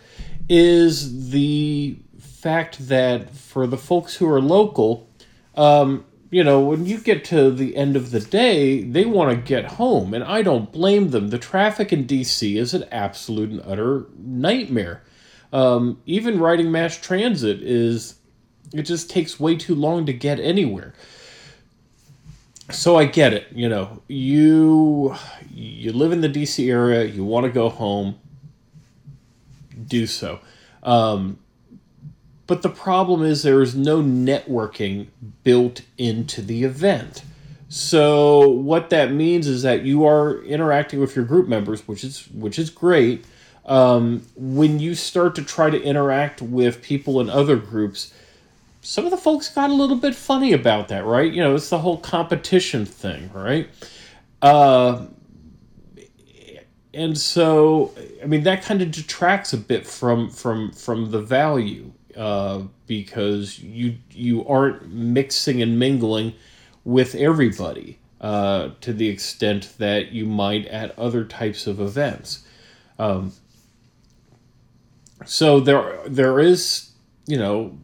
is 0.49 1.31
the 1.31 1.97
fact 2.45 2.89
that 2.89 3.31
for 3.31 3.67
the 3.67 3.79
folks 3.79 4.17
who 4.17 4.29
are 4.29 4.39
local, 4.41 5.09
um, 5.57 6.05
you 6.31 6.45
know, 6.45 6.61
when 6.61 6.85
you 6.85 6.99
get 6.99 7.25
to 7.25 7.51
the 7.51 7.75
end 7.75 7.97
of 7.97 8.11
the 8.11 8.21
day, 8.21 8.83
they 8.83 9.07
want 9.07 9.31
to 9.31 9.37
get 9.37 9.65
home, 9.65 10.13
and 10.13 10.23
I 10.23 10.43
don't 10.43 10.71
blame 10.71 11.09
them. 11.09 11.29
The 11.29 11.39
traffic 11.39 11.91
in 11.91 12.07
DC 12.07 12.57
is 12.57 12.75
an 12.75 12.85
absolute 12.93 13.49
and 13.49 13.63
utter 13.65 14.05
nightmare. 14.19 15.03
Um, 15.55 16.03
even 16.05 16.39
riding 16.39 16.71
mass 16.71 16.99
transit 16.99 17.63
is, 17.63 18.17
it 18.75 18.83
just 18.83 19.09
takes 19.09 19.41
way 19.41 19.57
too 19.57 19.75
long 19.75 20.05
to 20.05 20.13
get 20.13 20.39
anywhere. 20.39 20.93
so 22.71 22.97
I 22.97 23.07
get 23.07 23.33
it. 23.33 23.47
You 23.53 23.71
know, 23.71 24.03
you 24.09 25.15
you 25.51 25.93
live 25.93 26.13
in 26.13 26.21
the 26.21 26.29
DC 26.29 26.69
area, 26.69 27.05
you 27.05 27.25
want 27.25 27.47
to 27.47 27.53
go 27.53 27.71
home, 27.71 28.17
do 29.87 30.07
so. 30.07 30.41
Um, 30.83 31.39
but 32.47 32.63
the 32.63 32.69
problem 32.69 33.23
is 33.23 33.43
there 33.43 33.63
is 33.63 33.75
no 33.75 34.03
networking 34.03 35.07
built 35.43 35.83
into 35.97 36.43
the 36.43 36.65
event. 36.65 37.23
So 37.69 38.49
what 38.49 38.91
that 38.91 39.13
means 39.13 39.47
is 39.47 39.63
that 39.63 39.83
you 39.83 40.05
are 40.07 40.43
interacting 40.45 41.01
with 41.01 41.17
your 41.17 41.25
group 41.25 41.49
members, 41.49 41.87
which 41.89 42.05
is 42.05 42.29
which 42.29 42.59
is 42.59 42.71
great. 42.71 43.25
Um, 43.65 44.27
when 44.37 44.79
you 44.79 44.95
start 44.95 45.35
to 45.37 45.43
try 45.43 45.71
to 45.71 45.83
interact 45.83 46.43
with 46.43 46.83
people 46.83 47.21
in 47.21 47.31
other 47.31 47.57
groups, 47.57 48.13
some 48.83 49.07
of 49.07 49.11
the 49.11 49.17
folks 49.17 49.49
got 49.49 49.71
a 49.71 49.75
little 49.75 49.97
bit 49.97 50.15
funny 50.15 50.53
about 50.53 50.89
that, 50.89 51.07
right? 51.07 51.33
You 51.33 51.43
know, 51.43 51.55
it's 51.55 51.71
the 51.71 51.79
whole 51.79 51.97
competition 51.97 52.85
thing, 52.85 53.31
right? 53.33 53.71
Uh, 54.43 55.07
and 56.93 57.17
so, 57.17 57.93
I 58.23 58.27
mean, 58.27 58.43
that 58.43 58.63
kind 58.63 58.83
of 58.83 58.91
detracts 58.91 59.55
a 59.55 59.59
bit 59.59 59.87
from 59.87 60.31
from 60.31 60.71
from 60.73 61.11
the 61.11 61.21
value 61.21 61.91
uh, 62.17 62.63
because 62.87 63.59
you 63.59 63.97
you 64.11 64.47
aren't 64.47 64.89
mixing 64.93 65.63
and 65.63 65.79
mingling 65.79 66.35
with 66.85 67.15
everybody 67.15 67.99
uh, 68.21 68.71
to 68.81 68.93
the 68.93 69.09
extent 69.09 69.75
that 69.79 70.13
you 70.13 70.27
might 70.27 70.67
at 70.67 70.99
other 70.99 71.25
types 71.25 71.67
of 71.67 71.81
events. 71.81 72.47
Um, 72.99 73.33
so 75.25 75.61
there 75.61 75.99
there 76.07 76.41
is 76.41 76.91
you 77.27 77.37
know 77.39 77.77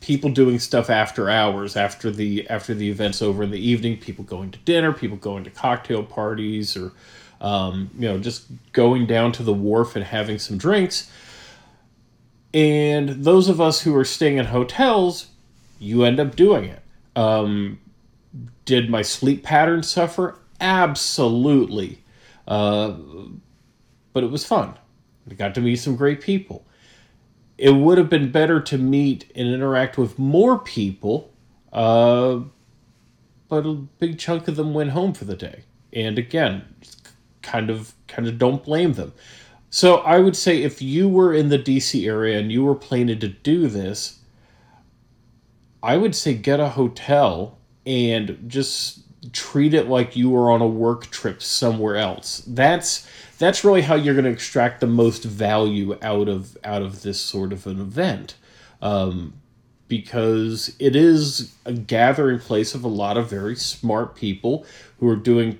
people 0.00 0.30
doing 0.30 0.58
stuff 0.58 0.88
after 0.90 1.28
hours 1.28 1.76
after 1.76 2.10
the 2.10 2.48
after 2.48 2.74
the 2.74 2.88
event's 2.88 3.22
over 3.22 3.42
in 3.42 3.50
the 3.50 3.58
evening 3.58 3.96
people 3.96 4.24
going 4.24 4.50
to 4.50 4.58
dinner 4.60 4.92
people 4.92 5.16
going 5.16 5.42
to 5.44 5.50
cocktail 5.50 6.02
parties 6.02 6.76
or 6.76 6.92
um, 7.40 7.90
you 7.98 8.08
know 8.08 8.18
just 8.18 8.46
going 8.72 9.06
down 9.06 9.32
to 9.32 9.42
the 9.42 9.52
wharf 9.52 9.96
and 9.96 10.04
having 10.04 10.38
some 10.38 10.56
drinks 10.56 11.10
and 12.54 13.08
those 13.08 13.48
of 13.48 13.60
us 13.60 13.82
who 13.82 13.94
are 13.96 14.04
staying 14.04 14.38
in 14.38 14.46
hotels 14.46 15.28
you 15.78 16.04
end 16.04 16.20
up 16.20 16.36
doing 16.36 16.64
it. 16.64 16.82
Um, 17.14 17.78
did 18.64 18.90
my 18.90 19.02
sleep 19.02 19.42
pattern 19.42 19.82
suffer? 19.82 20.38
Absolutely. 20.60 22.02
Uh, 22.46 22.94
but 24.12 24.24
it 24.24 24.30
was 24.30 24.44
fun. 24.44 24.74
I 25.30 25.34
got 25.34 25.54
to 25.56 25.60
meet 25.60 25.76
some 25.76 25.96
great 25.96 26.20
people. 26.20 26.64
It 27.58 27.70
would 27.70 27.98
have 27.98 28.10
been 28.10 28.30
better 28.30 28.60
to 28.60 28.78
meet 28.78 29.30
and 29.34 29.48
interact 29.48 29.96
with 29.96 30.18
more 30.18 30.58
people, 30.58 31.32
uh, 31.72 32.40
but 33.48 33.66
a 33.66 33.72
big 33.72 34.18
chunk 34.18 34.46
of 34.48 34.56
them 34.56 34.74
went 34.74 34.90
home 34.90 35.14
for 35.14 35.24
the 35.24 35.36
day. 35.36 35.64
And 35.92 36.18
again, 36.18 36.64
kind 37.42 37.70
of 37.70 37.94
kind 38.08 38.28
of 38.28 38.38
don't 38.38 38.62
blame 38.62 38.92
them. 38.92 39.14
So 39.76 39.96
I 39.96 40.20
would 40.20 40.36
say 40.36 40.62
if 40.62 40.80
you 40.80 41.06
were 41.06 41.34
in 41.34 41.50
the 41.50 41.58
DC 41.58 42.08
area 42.08 42.38
and 42.38 42.50
you 42.50 42.64
were 42.64 42.74
planning 42.74 43.20
to 43.20 43.28
do 43.28 43.68
this, 43.68 44.20
I 45.82 45.98
would 45.98 46.16
say 46.16 46.32
get 46.32 46.60
a 46.60 46.70
hotel 46.70 47.58
and 47.84 48.42
just 48.46 49.00
treat 49.34 49.74
it 49.74 49.86
like 49.86 50.16
you 50.16 50.30
were 50.30 50.50
on 50.50 50.62
a 50.62 50.66
work 50.66 51.08
trip 51.08 51.42
somewhere 51.42 51.96
else. 51.96 52.42
That's 52.46 53.06
that's 53.36 53.64
really 53.64 53.82
how 53.82 53.96
you're 53.96 54.14
going 54.14 54.24
to 54.24 54.30
extract 54.30 54.80
the 54.80 54.86
most 54.86 55.24
value 55.24 55.98
out 56.00 56.30
of 56.30 56.56
out 56.64 56.80
of 56.80 57.02
this 57.02 57.20
sort 57.20 57.52
of 57.52 57.66
an 57.66 57.78
event 57.78 58.36
um, 58.80 59.34
because 59.88 60.74
it 60.78 60.96
is 60.96 61.54
a 61.66 61.74
gathering 61.74 62.38
place 62.38 62.74
of 62.74 62.82
a 62.82 62.88
lot 62.88 63.18
of 63.18 63.28
very 63.28 63.56
smart 63.56 64.16
people 64.16 64.64
who 65.00 65.06
are 65.10 65.16
doing 65.16 65.58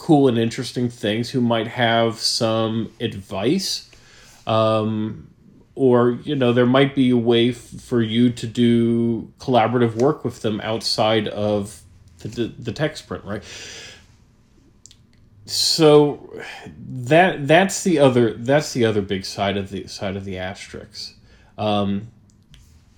cool 0.00 0.28
and 0.28 0.38
interesting 0.38 0.88
things 0.88 1.28
who 1.28 1.42
might 1.42 1.66
have 1.66 2.18
some 2.18 2.90
advice. 3.00 3.90
Um, 4.46 5.28
or 5.74 6.12
you 6.24 6.34
know 6.34 6.52
there 6.52 6.66
might 6.66 6.94
be 6.94 7.10
a 7.10 7.16
way 7.16 7.50
f- 7.50 7.56
for 7.56 8.00
you 8.02 8.30
to 8.30 8.46
do 8.46 9.30
collaborative 9.38 9.94
work 9.94 10.24
with 10.24 10.40
them 10.42 10.60
outside 10.62 11.28
of 11.28 11.82
the, 12.18 12.52
the, 12.58 12.72
tech 12.72 12.96
sprint 12.96 13.24
right? 13.24 13.44
So 15.46 16.42
that 16.76 17.46
that's 17.46 17.84
the 17.84 17.98
other 17.98 18.32
that's 18.34 18.72
the 18.72 18.86
other 18.86 19.02
big 19.02 19.24
side 19.24 19.56
of 19.56 19.70
the 19.70 19.86
side 19.86 20.16
of 20.16 20.24
the 20.24 20.38
asterisks. 20.38 21.14
Um, 21.56 22.08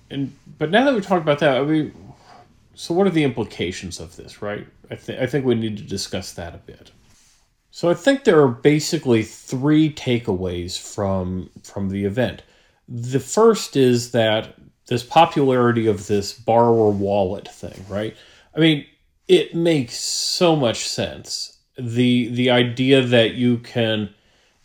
and 0.09 0.33
but 0.57 0.71
now 0.71 0.85
that 0.85 0.93
we 0.93 1.01
talked 1.01 1.21
about 1.21 1.39
that 1.39 1.57
i 1.57 1.63
mean 1.63 1.93
so 2.75 2.93
what 2.93 3.05
are 3.05 3.11
the 3.11 3.23
implications 3.23 3.99
of 3.99 4.15
this 4.15 4.41
right 4.41 4.67
i, 4.93 4.95
th- 4.95 5.19
I 5.19 5.25
think 5.25 5.45
we 5.45 5.55
need 5.55 5.77
to 5.77 5.83
discuss 5.83 6.33
that 6.33 6.55
a 6.55 6.59
bit 6.59 6.91
so 7.71 7.89
i 7.89 7.93
think 7.93 8.23
there 8.23 8.41
are 8.41 8.47
basically 8.47 9.23
three 9.23 9.93
takeaways 9.93 10.79
from 10.79 11.49
from 11.63 11.89
the 11.89 12.05
event 12.05 12.43
the 12.87 13.19
first 13.19 13.75
is 13.75 14.11
that 14.11 14.55
this 14.87 15.03
popularity 15.03 15.87
of 15.87 16.07
this 16.07 16.33
borrower 16.33 16.89
wallet 16.89 17.47
thing 17.47 17.85
right 17.89 18.15
i 18.55 18.59
mean 18.59 18.85
it 19.27 19.55
makes 19.55 19.99
so 19.99 20.55
much 20.55 20.87
sense 20.87 21.57
the 21.77 22.27
the 22.29 22.49
idea 22.49 23.01
that 23.01 23.33
you 23.33 23.57
can 23.59 24.13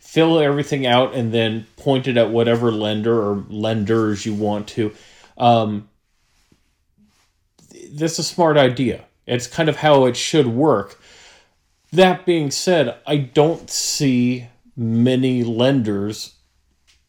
fill 0.09 0.39
everything 0.39 0.87
out 0.87 1.13
and 1.13 1.31
then 1.31 1.67
point 1.77 2.07
it 2.07 2.17
at 2.17 2.31
whatever 2.31 2.71
lender 2.71 3.21
or 3.21 3.45
lenders 3.49 4.25
you 4.25 4.33
want 4.33 4.67
to. 4.67 4.91
Um, 5.37 5.87
that's 7.91 8.17
a 8.17 8.23
smart 8.23 8.57
idea. 8.57 9.05
It's 9.29 9.47
kind 9.47 9.69
of 9.69 9.77
how 9.77 10.05
it 10.05 10.17
should 10.17 10.47
work. 10.47 10.99
That 11.91 12.25
being 12.25 12.51
said, 12.51 12.97
I 13.05 13.17
don't 13.17 13.69
see 13.69 14.47
many 14.75 15.43
lenders 15.43 16.35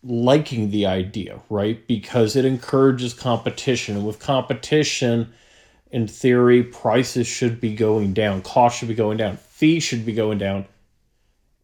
liking 0.02 0.70
the 0.70 0.86
idea, 0.86 1.40
right? 1.50 1.86
Because 1.86 2.36
it 2.36 2.44
encourages 2.44 3.12
competition. 3.14 3.96
And 3.96 4.06
with 4.06 4.18
competition, 4.18 5.32
in 5.90 6.06
theory, 6.06 6.62
prices 6.62 7.26
should 7.26 7.60
be 7.60 7.74
going 7.74 8.12
down, 8.12 8.42
costs 8.42 8.78
should 8.78 8.88
be 8.88 8.94
going 8.94 9.16
down, 9.16 9.36
fees 9.36 9.82
should 9.82 10.06
be 10.06 10.12
going 10.12 10.38
down, 10.38 10.66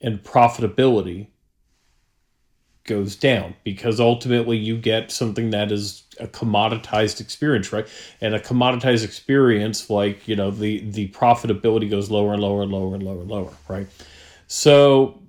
and 0.01 0.23
profitability 0.23 1.29
goes 2.85 3.17
down 3.17 3.55
because 3.65 4.01
ultimately 4.01 4.57
you 4.57 4.77
get 4.79 5.11
something 5.11 5.51
that 5.51 5.73
is 5.73 6.05
a 6.21 6.27
commoditized 6.27 7.21
experience 7.21 7.73
right? 7.73 7.87
And 8.21 8.35
a 8.35 8.41
commoditized 8.41 9.05
experience 9.05 9.91
like 9.91 10.27
you 10.29 10.37
know 10.37 10.51
the 10.51 10.81
the 10.91 11.09
profitability 11.09 11.89
goes 11.91 12.11
lower 12.11 12.33
and 12.33 12.43
lower 12.43 12.63
and 12.63 12.73
lower 12.73 12.95
and 12.95 13.03
lower 13.03 13.21
and 13.21 13.31
lower 13.31 13.53
right? 13.69 13.87
So 14.47 15.21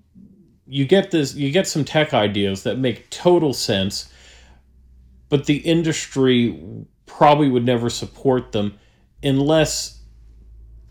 you 0.67 0.85
get 0.85 1.11
this 1.11 1.33
you 1.35 1.51
get 1.51 1.67
some 1.67 1.85
tech 1.85 2.13
ideas 2.13 2.63
that 2.63 2.77
make 2.77 3.09
total 3.09 3.53
sense 3.53 4.11
but 5.29 5.45
the 5.45 5.57
industry 5.57 6.59
probably 7.05 7.49
would 7.49 7.65
never 7.65 7.89
support 7.89 8.51
them 8.51 8.77
unless 9.23 10.01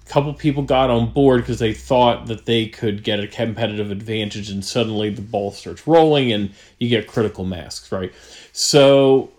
a 0.03 0.11
couple 0.11 0.33
people 0.35 0.63
got 0.63 0.91
on 0.91 1.13
board 1.13 1.41
because 1.41 1.59
they 1.59 1.75
thought 1.75 2.27
that 2.27 2.47
they 2.47 2.67
could 2.67 3.05
get 3.05 3.21
a 3.21 3.27
competitive 3.27 3.91
advantage 3.91 4.51
and 4.51 4.65
suddenly 4.65 5.11
the 5.11 5.23
ball 5.23 5.51
starts 5.51 5.87
rolling 5.87 6.33
and 6.33 6.53
you 6.79 6.89
get 6.89 7.07
critical 7.07 7.45
masks 7.45 7.93
right? 7.93 8.13
So 8.53 9.31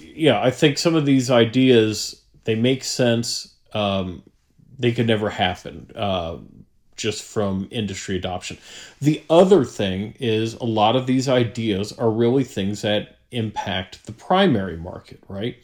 yeah 0.00 0.40
i 0.42 0.50
think 0.50 0.78
some 0.78 0.94
of 0.94 1.06
these 1.06 1.30
ideas 1.30 2.22
they 2.44 2.54
make 2.54 2.84
sense 2.84 3.54
um, 3.72 4.22
they 4.78 4.90
could 4.90 5.06
never 5.06 5.30
happen 5.30 5.90
uh, 5.94 6.36
just 6.96 7.22
from 7.22 7.68
industry 7.70 8.16
adoption 8.16 8.58
the 9.00 9.22
other 9.30 9.64
thing 9.64 10.14
is 10.18 10.54
a 10.54 10.64
lot 10.64 10.96
of 10.96 11.06
these 11.06 11.28
ideas 11.28 11.92
are 11.92 12.10
really 12.10 12.44
things 12.44 12.82
that 12.82 13.18
impact 13.30 14.04
the 14.06 14.12
primary 14.12 14.76
market 14.76 15.22
right 15.28 15.56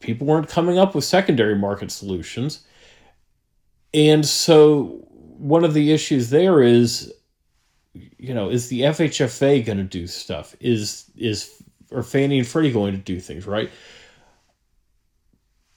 people 0.00 0.26
weren't 0.26 0.48
coming 0.48 0.78
up 0.78 0.94
with 0.94 1.04
secondary 1.04 1.56
market 1.56 1.90
solutions. 1.90 2.64
And 3.92 4.24
so 4.24 5.04
one 5.10 5.64
of 5.64 5.74
the 5.74 5.92
issues 5.92 6.30
there 6.30 6.62
is 6.62 7.12
you 7.94 8.34
know, 8.34 8.48
is 8.48 8.68
the 8.68 8.82
FHFA 8.82 9.64
going 9.64 9.78
to 9.78 9.84
do 9.84 10.06
stuff? 10.06 10.54
Is 10.60 11.10
is 11.16 11.62
or 11.90 12.02
Fannie 12.02 12.38
and 12.38 12.46
Freddie 12.46 12.72
going 12.72 12.92
to 12.92 12.98
do 12.98 13.20
things, 13.20 13.46
right? 13.46 13.70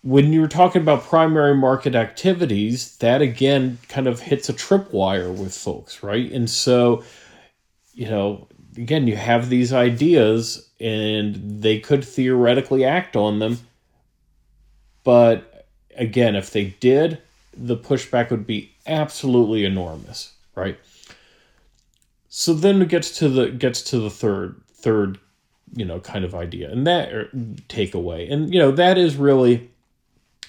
When 0.04 0.34
you're 0.34 0.48
talking 0.48 0.82
about 0.82 1.04
primary 1.04 1.56
market 1.56 1.94
activities, 1.96 2.98
that 2.98 3.22
again 3.22 3.78
kind 3.88 4.08
of 4.08 4.20
hits 4.20 4.50
a 4.50 4.54
tripwire 4.54 5.36
with 5.36 5.56
folks, 5.56 6.02
right? 6.02 6.32
And 6.32 6.50
so, 6.50 7.04
you 7.94 8.10
know, 8.10 8.48
again, 8.78 9.08
you 9.08 9.16
have 9.16 9.50
these 9.50 9.74
ideas 9.74 10.70
and 10.80 11.62
they 11.62 11.80
could 11.80 12.04
theoretically 12.04 12.84
act 12.84 13.16
on 13.16 13.40
them 13.40 13.60
but 15.04 15.68
again, 15.98 16.36
if 16.36 16.52
they 16.52 16.76
did, 16.80 17.22
the 17.56 17.78
pushback 17.78 18.30
would 18.30 18.46
be 18.46 18.74
absolutely 18.86 19.66
enormous, 19.66 20.34
right? 20.56 20.80
So 22.30 22.54
then 22.54 22.82
it 22.82 22.90
gets 22.90 23.18
to 23.18 23.30
the 23.30 23.50
gets 23.50 23.82
to 23.84 24.00
the 24.00 24.10
third 24.10 24.62
third, 24.74 25.20
you 25.74 25.86
know, 25.86 26.00
kind 26.00 26.26
of 26.26 26.36
idea, 26.36 26.72
and 26.72 26.86
that 26.88 27.14
er, 27.14 27.30
takeaway, 27.70 28.32
and 28.32 28.54
you 28.54 28.60
know 28.60 28.72
that 28.72 28.98
is 28.98 29.16
really 29.16 29.72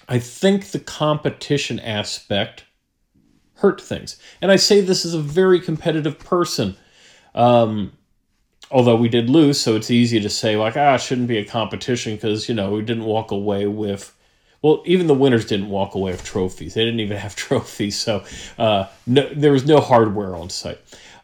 I 0.08 0.18
think 0.18 0.72
the 0.72 0.80
competition 0.80 1.80
aspect 1.80 2.64
hurt 3.54 3.80
things. 3.80 4.18
And 4.40 4.50
I 4.50 4.56
say 4.56 4.80
this 4.80 5.04
as 5.04 5.14
a 5.14 5.20
very 5.20 5.60
competitive 5.60 6.18
person. 6.18 6.76
Um, 7.34 7.92
although 8.70 8.96
we 8.96 9.08
did 9.08 9.30
lose, 9.30 9.60
so 9.60 9.76
it's 9.76 9.90
easy 9.90 10.20
to 10.20 10.28
say, 10.28 10.56
like, 10.56 10.76
ah, 10.76 10.96
shouldn't 10.96 11.28
be 11.28 11.38
a 11.38 11.44
competition 11.44 12.14
because, 12.16 12.48
you 12.48 12.54
know, 12.54 12.72
we 12.72 12.82
didn't 12.82 13.04
walk 13.04 13.30
away 13.30 13.66
with. 13.66 14.14
Well, 14.60 14.82
even 14.84 15.06
the 15.06 15.14
winners 15.14 15.46
didn't 15.46 15.70
walk 15.70 15.94
away 15.94 16.12
with 16.12 16.24
trophies. 16.24 16.74
They 16.74 16.84
didn't 16.84 17.00
even 17.00 17.16
have 17.16 17.34
trophies, 17.48 17.98
so 17.98 18.24
uh, 18.58 18.86
no, 19.06 19.28
there 19.34 19.52
was 19.52 19.66
no 19.66 19.80
hardware 19.80 20.36
on 20.36 20.50
site. 20.50 20.78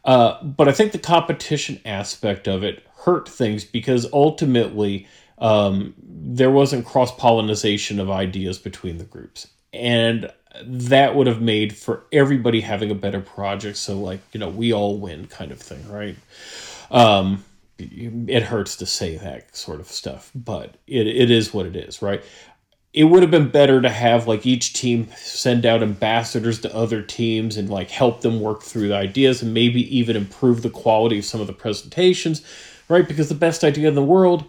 Uh, 0.04 0.42
but 0.42 0.68
I 0.68 0.72
think 0.72 0.92
the 0.92 0.98
competition 0.98 1.80
aspect 1.84 2.48
of 2.48 2.62
it 2.62 2.86
hurt 3.08 3.26
things 3.26 3.64
because 3.64 4.06
ultimately 4.12 5.06
um, 5.38 5.94
there 6.02 6.50
wasn't 6.50 6.84
cross 6.84 7.10
pollination 7.16 7.98
of 7.98 8.10
ideas 8.10 8.58
between 8.58 8.98
the 8.98 9.04
groups. 9.04 9.48
And 9.72 10.30
that 10.62 11.14
would 11.14 11.26
have 11.26 11.40
made 11.40 11.74
for 11.74 12.04
everybody 12.12 12.60
having 12.60 12.90
a 12.90 12.94
better 12.94 13.20
project. 13.20 13.78
So, 13.78 13.98
like, 13.98 14.20
you 14.32 14.40
know, 14.40 14.50
we 14.50 14.74
all 14.74 14.98
win 14.98 15.26
kind 15.26 15.52
of 15.52 15.58
thing, 15.58 15.90
right? 15.90 16.16
Um, 16.90 17.44
it 17.78 18.42
hurts 18.42 18.76
to 18.76 18.86
say 18.86 19.16
that 19.16 19.56
sort 19.56 19.80
of 19.80 19.86
stuff, 19.86 20.30
but 20.34 20.74
it, 20.86 21.06
it 21.06 21.30
is 21.30 21.54
what 21.54 21.64
it 21.64 21.76
is, 21.76 22.02
right? 22.02 22.22
It 22.92 23.04
would 23.04 23.22
have 23.22 23.30
been 23.30 23.48
better 23.48 23.80
to 23.80 23.88
have 23.88 24.28
like 24.28 24.44
each 24.44 24.74
team 24.74 25.08
send 25.16 25.64
out 25.64 25.82
ambassadors 25.82 26.60
to 26.60 26.76
other 26.76 27.00
teams 27.02 27.56
and 27.56 27.70
like 27.70 27.88
help 27.88 28.20
them 28.20 28.40
work 28.40 28.62
through 28.62 28.88
the 28.88 28.96
ideas 28.96 29.42
and 29.42 29.54
maybe 29.54 29.96
even 29.96 30.14
improve 30.14 30.60
the 30.60 30.70
quality 30.70 31.18
of 31.18 31.24
some 31.24 31.40
of 31.40 31.46
the 31.46 31.52
presentations, 31.54 32.42
right? 32.88 33.06
Because 33.06 33.28
the 33.28 33.34
best 33.34 33.64
idea 33.64 33.88
in 33.88 33.94
the 33.94 34.04
world 34.04 34.44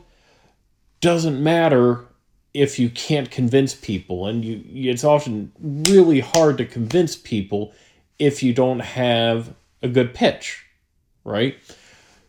doesn't 1.01 1.41
matter 1.41 2.05
if 2.53 2.79
you 2.79 2.89
can't 2.89 3.29
convince 3.29 3.75
people 3.75 4.25
and 4.27 4.43
you 4.43 4.91
it's 4.91 5.03
often 5.03 5.51
really 5.59 6.19
hard 6.19 6.57
to 6.57 6.65
convince 6.65 7.15
people 7.15 7.73
if 8.17 8.41
you 8.41 8.53
don't 8.53 8.79
have 8.79 9.53
a 9.81 9.87
good 9.87 10.13
pitch 10.13 10.65
right 11.23 11.57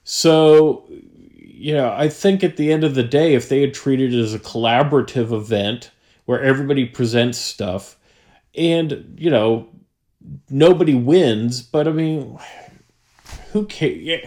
so 0.05 0.85
you 1.33 1.73
know 1.73 1.93
i 1.97 2.09
think 2.09 2.45
at 2.45 2.57
the 2.57 2.71
end 2.71 2.85
of 2.85 2.95
the 2.95 3.03
day 3.03 3.35
if 3.35 3.49
they 3.49 3.61
had 3.61 3.73
treated 3.73 4.13
it 4.13 4.21
as 4.21 4.35
a 4.35 4.39
collaborative 4.39 5.33
event 5.33 5.91
where 6.27 6.43
everybody 6.43 6.85
presents 6.85 7.39
stuff 7.39 7.97
and 8.55 9.17
you 9.19 9.31
know 9.31 9.67
nobody 10.51 10.95
wins 10.95 11.63
but 11.63 11.89
i 11.89 11.93
mean 11.93 12.39
who 13.53 13.65
cares 13.65 14.21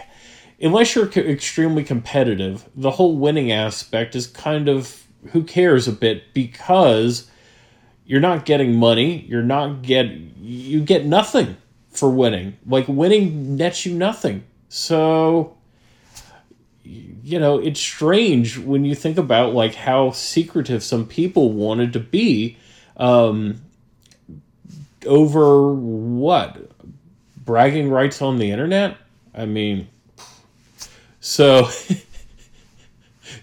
unless 0.62 0.96
you're 0.96 1.10
extremely 1.10 1.84
competitive 1.84 2.68
the 2.76 2.92
whole 2.92 3.18
winning 3.18 3.52
aspect 3.52 4.16
is 4.16 4.28
kind 4.28 4.70
of 4.70 5.04
who 5.32 5.44
cares 5.44 5.88
a 5.88 5.92
bit 5.92 6.34
because 6.34 7.30
you're 8.06 8.22
not 8.22 8.46
getting 8.46 8.76
money. 8.76 9.26
You're 9.28 9.44
not 9.44 9.82
get 9.82 10.08
you 10.08 10.82
get 10.82 11.06
nothing 11.06 11.58
for 11.90 12.10
winning. 12.10 12.58
Like 12.66 12.88
winning 12.88 13.56
nets 13.56 13.86
you 13.86 13.94
nothing. 13.94 14.44
So 14.70 15.58
you 16.84 17.40
know, 17.40 17.58
it's 17.58 17.80
strange 17.80 18.58
when 18.58 18.84
you 18.84 18.96
think 18.96 19.18
about 19.18 19.54
like 19.54 19.76
how 19.76 20.12
secretive 20.12 20.84
some 20.84 21.08
people 21.08 21.54
wanted 21.54 21.94
to 21.94 22.00
be 22.00 22.58
um, 22.98 23.62
over 25.06 25.72
what 25.72 26.70
bragging 27.38 27.90
rights 27.90 28.22
on 28.22 28.38
the 28.38 28.52
internet. 28.52 28.98
I 29.34 29.46
mean, 29.46 29.88
so 31.24 31.70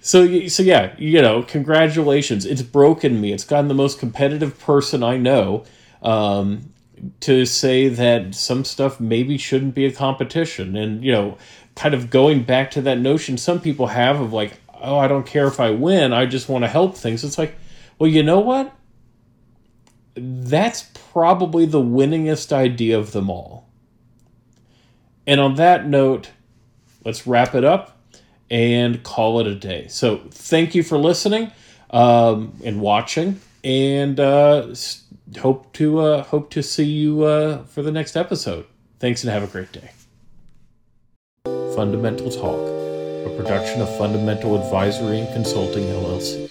So 0.00 0.48
so 0.48 0.62
yeah, 0.62 0.94
you 0.98 1.20
know, 1.20 1.42
congratulations. 1.42 2.46
It's 2.46 2.62
broken 2.62 3.20
me. 3.20 3.32
It's 3.32 3.44
gotten 3.44 3.68
the 3.68 3.74
most 3.74 3.98
competitive 3.98 4.58
person 4.58 5.02
I 5.02 5.18
know 5.18 5.64
um, 6.02 6.72
to 7.20 7.44
say 7.44 7.88
that 7.88 8.34
some 8.34 8.64
stuff 8.64 8.98
maybe 8.98 9.36
shouldn't 9.36 9.74
be 9.74 9.84
a 9.84 9.92
competition, 9.92 10.76
and 10.76 11.04
you 11.04 11.12
know, 11.12 11.36
kind 11.74 11.94
of 11.94 12.08
going 12.08 12.44
back 12.44 12.70
to 12.72 12.82
that 12.82 12.98
notion 12.98 13.36
some 13.36 13.60
people 13.60 13.88
have 13.88 14.20
of 14.20 14.32
like, 14.32 14.60
oh, 14.80 14.98
I 14.98 15.06
don't 15.06 15.26
care 15.26 15.46
if 15.46 15.60
I 15.60 15.70
win. 15.70 16.12
I 16.12 16.26
just 16.26 16.48
want 16.48 16.64
to 16.64 16.68
help 16.68 16.96
things. 16.96 17.22
It's 17.22 17.38
like, 17.38 17.56
well, 17.98 18.10
you 18.10 18.22
know 18.22 18.40
what? 18.40 18.74
That's 20.14 20.90
probably 21.12 21.66
the 21.66 21.80
winningest 21.80 22.52
idea 22.52 22.98
of 22.98 23.12
them 23.12 23.28
all. 23.28 23.68
And 25.26 25.40
on 25.40 25.56
that 25.56 25.86
note, 25.86 26.30
let's 27.04 27.26
wrap 27.26 27.54
it 27.54 27.64
up 27.64 27.98
and 28.50 29.02
call 29.02 29.40
it 29.40 29.46
a 29.46 29.54
day. 29.54 29.86
So 29.88 30.18
thank 30.30 30.74
you 30.74 30.82
for 30.82 30.98
listening 30.98 31.52
um, 31.90 32.54
and 32.64 32.80
watching, 32.80 33.40
and 33.62 34.18
uh, 34.18 34.74
hope 35.38 35.72
to 35.74 36.00
uh, 36.00 36.22
hope 36.24 36.50
to 36.50 36.62
see 36.62 36.84
you 36.84 37.24
uh, 37.24 37.64
for 37.64 37.82
the 37.82 37.92
next 37.92 38.16
episode. 38.16 38.66
Thanks 38.98 39.24
and 39.24 39.32
have 39.32 39.42
a 39.42 39.46
great 39.46 39.72
day. 39.72 39.90
Fundamental 41.74 42.30
Talk, 42.30 42.60
a 43.26 43.34
production 43.36 43.80
of 43.80 43.96
Fundamental 43.96 44.62
Advisory 44.62 45.20
and 45.20 45.32
Consulting 45.32 45.84
LLC. 45.84 46.50